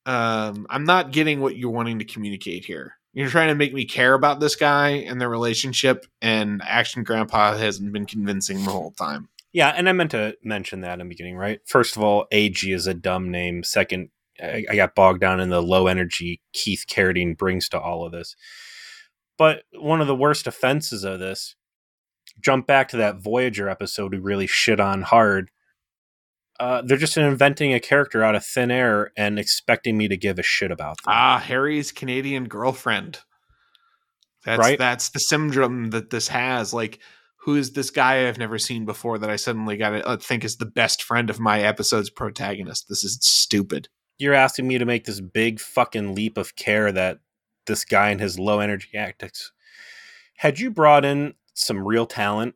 [0.04, 2.96] um I'm not getting what you're wanting to communicate here.
[3.14, 7.56] You're trying to make me care about this guy and their relationship, and Action Grandpa
[7.56, 9.30] hasn't been convincing the whole time.
[9.54, 11.60] Yeah, and I meant to mention that in the beginning, right?
[11.64, 13.64] First of all, AG is a dumb name.
[13.64, 14.10] Second,
[14.42, 18.12] I, I got bogged down in the low energy Keith Carradine brings to all of
[18.12, 18.36] this.
[19.38, 21.56] But one of the worst offenses of this,
[22.40, 25.50] jump back to that Voyager episode we really shit on hard
[26.60, 30.38] uh, they're just inventing a character out of thin air and expecting me to give
[30.38, 31.14] a shit about them.
[31.14, 33.20] Ah, Harry's Canadian girlfriend.
[34.44, 34.78] That's right?
[34.78, 36.74] that's the syndrome that this has.
[36.74, 36.98] Like,
[37.44, 40.44] who is this guy I've never seen before that I suddenly got to uh, think
[40.44, 42.86] is the best friend of my episode's protagonist?
[42.90, 43.88] This is stupid.
[44.20, 47.20] You're asking me to make this big fucking leap of care that
[47.66, 49.52] this guy and his low energy tactics.
[50.38, 52.54] Had you brought in some real talent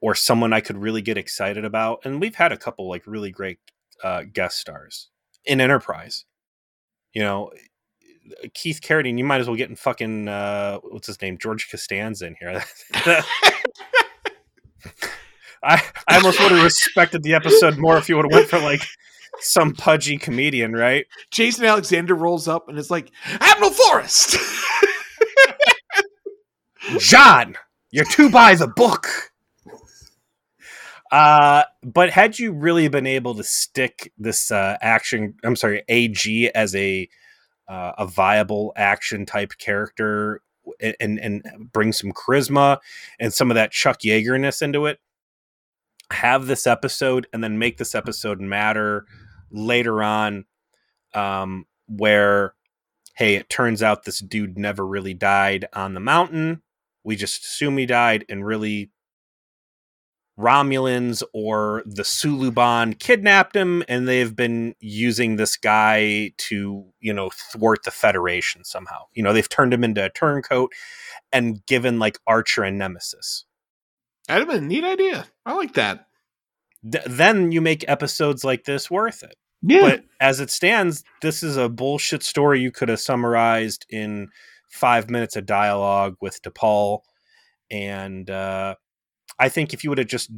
[0.00, 2.00] or someone I could really get excited about.
[2.04, 3.58] And we've had a couple like really great
[4.02, 5.08] uh, guest stars
[5.44, 6.24] in Enterprise.
[7.12, 7.52] You know,
[8.54, 12.26] Keith Carradine, you might as well get in fucking uh, what's his name, George Costanza
[12.26, 12.62] in here.
[15.62, 18.60] I I almost would have respected the episode more if you would have went for
[18.60, 18.82] like
[19.40, 21.06] some pudgy comedian, right?
[21.30, 23.10] Jason Alexander rolls up and is like,
[23.40, 24.36] Admiral Forrest.
[26.98, 27.56] John,
[27.90, 29.06] you're too by the book.
[31.10, 36.50] Uh, but had you really been able to stick this uh, action, I'm sorry, AG
[36.54, 37.08] as a
[37.68, 40.40] uh, a viable action type character
[40.80, 42.78] and, and bring some charisma
[43.20, 44.98] and some of that Chuck Yeagerness into it,
[46.10, 49.06] have this episode and then make this episode matter
[49.50, 50.44] later on,
[51.14, 52.54] um, where
[53.16, 56.62] hey, it turns out this dude never really died on the mountain.
[57.04, 58.90] We just assume he died and really
[60.38, 67.30] Romulans or the Suliban kidnapped him, and they've been using this guy to, you know,
[67.30, 69.04] thwart the Federation somehow.
[69.12, 70.72] You know, they've turned him into a turncoat
[71.30, 73.44] and given like Archer and Nemesis.
[74.28, 75.26] That'd have been a neat idea.
[75.44, 76.06] I like that.
[76.90, 79.36] Th- then you make episodes like this worth it.
[79.62, 79.80] Yeah.
[79.82, 84.28] But as it stands, this is a bullshit story you could have summarized in
[84.70, 87.00] five minutes of dialogue with T'Pol.
[87.70, 88.76] And uh,
[89.38, 90.30] I think if you would have just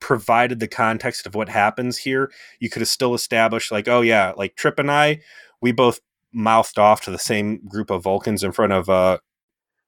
[0.00, 4.32] provided the context of what happens here, you could have still established, like, oh yeah,
[4.36, 5.20] like Trip and I,
[5.60, 6.00] we both
[6.32, 9.18] mouthed off to the same group of Vulcans in front of uh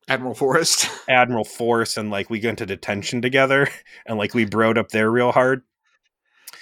[0.09, 0.89] Admiral Forrest.
[1.09, 3.68] Admiral Forrest, and like we got into detention together,
[4.07, 5.62] and like we broed up there real hard.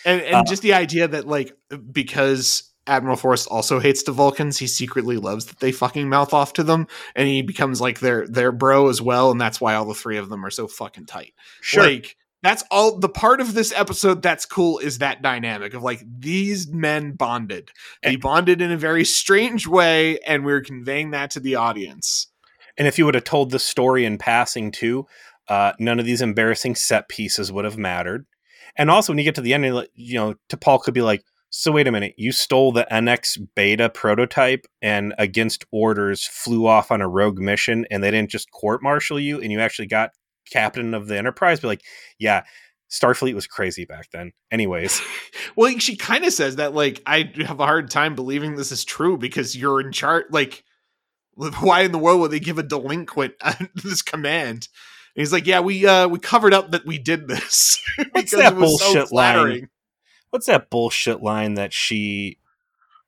[0.04, 1.56] And and uh, just the idea that like
[1.92, 4.58] because Admiral Forrest also hates the Vulcans.
[4.58, 8.26] He secretly loves that they fucking mouth off to them, and he becomes like their
[8.26, 11.06] their bro as well, and that's why all the three of them are so fucking
[11.06, 11.34] tight.
[11.60, 11.84] Sure.
[11.84, 16.02] Like that's all the part of this episode that's cool is that dynamic of like
[16.18, 17.70] these men bonded.
[18.02, 22.28] They and, bonded in a very strange way, and we're conveying that to the audience.
[22.76, 25.06] And if you would have told the story in passing too,
[25.48, 28.26] uh, none of these embarrassing set pieces would have mattered.
[28.78, 29.64] And also, when you get to the end,
[29.94, 33.88] you know, T'Pol could be like, so wait a minute, you stole the NX beta
[33.88, 38.82] prototype and against orders flew off on a rogue mission and they didn't just court
[38.82, 40.10] martial you and you actually got
[40.50, 41.60] captain of the Enterprise?
[41.60, 41.82] But like,
[42.18, 42.42] yeah,
[42.90, 44.32] Starfleet was crazy back then.
[44.50, 45.00] Anyways.
[45.56, 48.84] well, she kind of says that like I have a hard time believing this is
[48.84, 50.64] true because you're in charge like
[51.60, 53.34] why in the world would they give a delinquent
[53.74, 54.68] this command?
[55.18, 58.56] He's like, "Yeah, we uh we covered up that we did this because that it
[58.56, 59.14] was bullshit so.
[59.14, 59.68] Line?
[60.30, 62.38] what's that bullshit line that she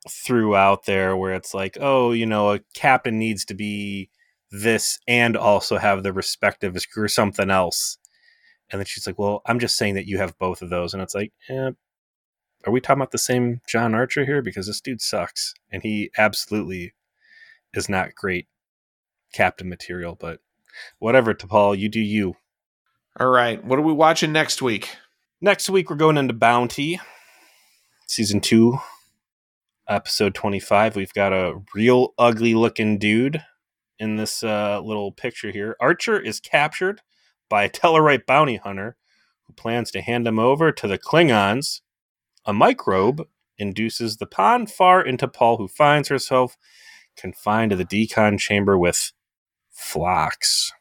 [0.08, 4.08] threw out there where it's like, oh, you know, a captain needs to be
[4.50, 7.98] this and also have the respective or something else.
[8.70, 10.94] And then she's like, well, I'm just saying that you have both of those.
[10.94, 11.70] And it's like, eh,
[12.66, 14.42] are we talking about the same John Archer here?
[14.42, 15.54] Because this dude sucks.
[15.70, 16.94] And he absolutely
[17.74, 18.48] is not great
[19.32, 20.40] captain material, but
[20.98, 22.34] whatever, T'Pol, you do you.
[23.18, 23.62] All right.
[23.64, 24.96] What are we watching next week?
[25.40, 27.00] Next week, we're going into Bounty,
[28.06, 28.78] season two,
[29.88, 30.96] episode 25.
[30.96, 33.42] We've got a real ugly looking dude
[33.98, 35.76] in this uh, little picture here.
[35.80, 37.02] Archer is captured
[37.48, 38.96] by a Tellarite bounty hunter
[39.46, 41.80] who plans to hand him over to the Klingons,
[42.46, 43.26] a microbe
[43.58, 46.56] induces the pon farr in T'Pol, who finds herself
[47.16, 49.12] confined to the decon chamber with
[49.80, 50.72] Phlox.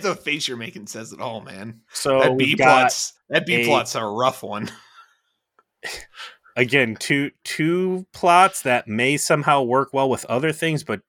[0.00, 1.80] the face you're making says it all, man.
[1.92, 4.70] So that B plot's that B plot's a rough one.
[6.56, 11.00] Again, two two plots that may somehow work well with other things, but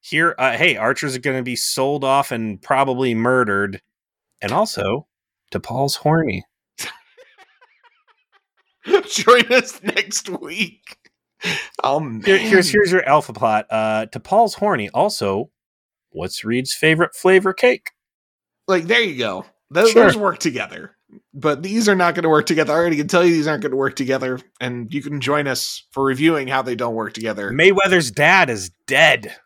[0.00, 3.80] here, uh, hey, Archer's are going to be sold off and probably murdered,
[4.42, 5.06] and also
[5.52, 6.44] T'Pol's horny.
[8.86, 11.03] Join us next week.
[11.86, 12.00] Oh.
[12.24, 13.66] Here, here's here's your alpha plot.
[13.68, 14.88] Uh, T'Pol's horny.
[14.94, 15.50] Also,
[16.12, 17.90] what's Reed's favorite flavor cake?
[18.66, 19.44] Like there you go.
[19.70, 20.04] Those, sure.
[20.04, 20.96] those work together.
[21.34, 22.72] But these are not going to work together.
[22.72, 24.40] I already can tell you these aren't going to work together.
[24.60, 27.50] And you can join us for reviewing how they don't work together.
[27.50, 29.36] Mayweather's dad is dead,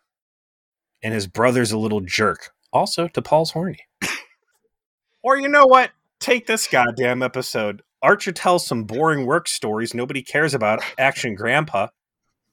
[1.02, 2.50] and his brother's a little jerk.
[2.72, 3.80] Also, T'Pol's horny.
[5.22, 5.90] or you know what?
[6.20, 7.82] Take this goddamn episode.
[8.02, 10.80] Archer tells some boring work stories nobody cares about.
[10.98, 11.88] Action Grandpa,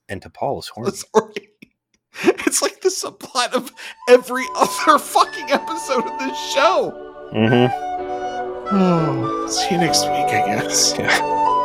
[0.09, 1.33] and T'Pol is horny.
[2.23, 3.73] It's like the subplot of
[4.07, 7.29] every other fucking episode of this show.
[7.33, 8.73] Mm-hmm.
[8.73, 10.95] Oh, see you next week, I guess.
[10.97, 11.64] Yeah.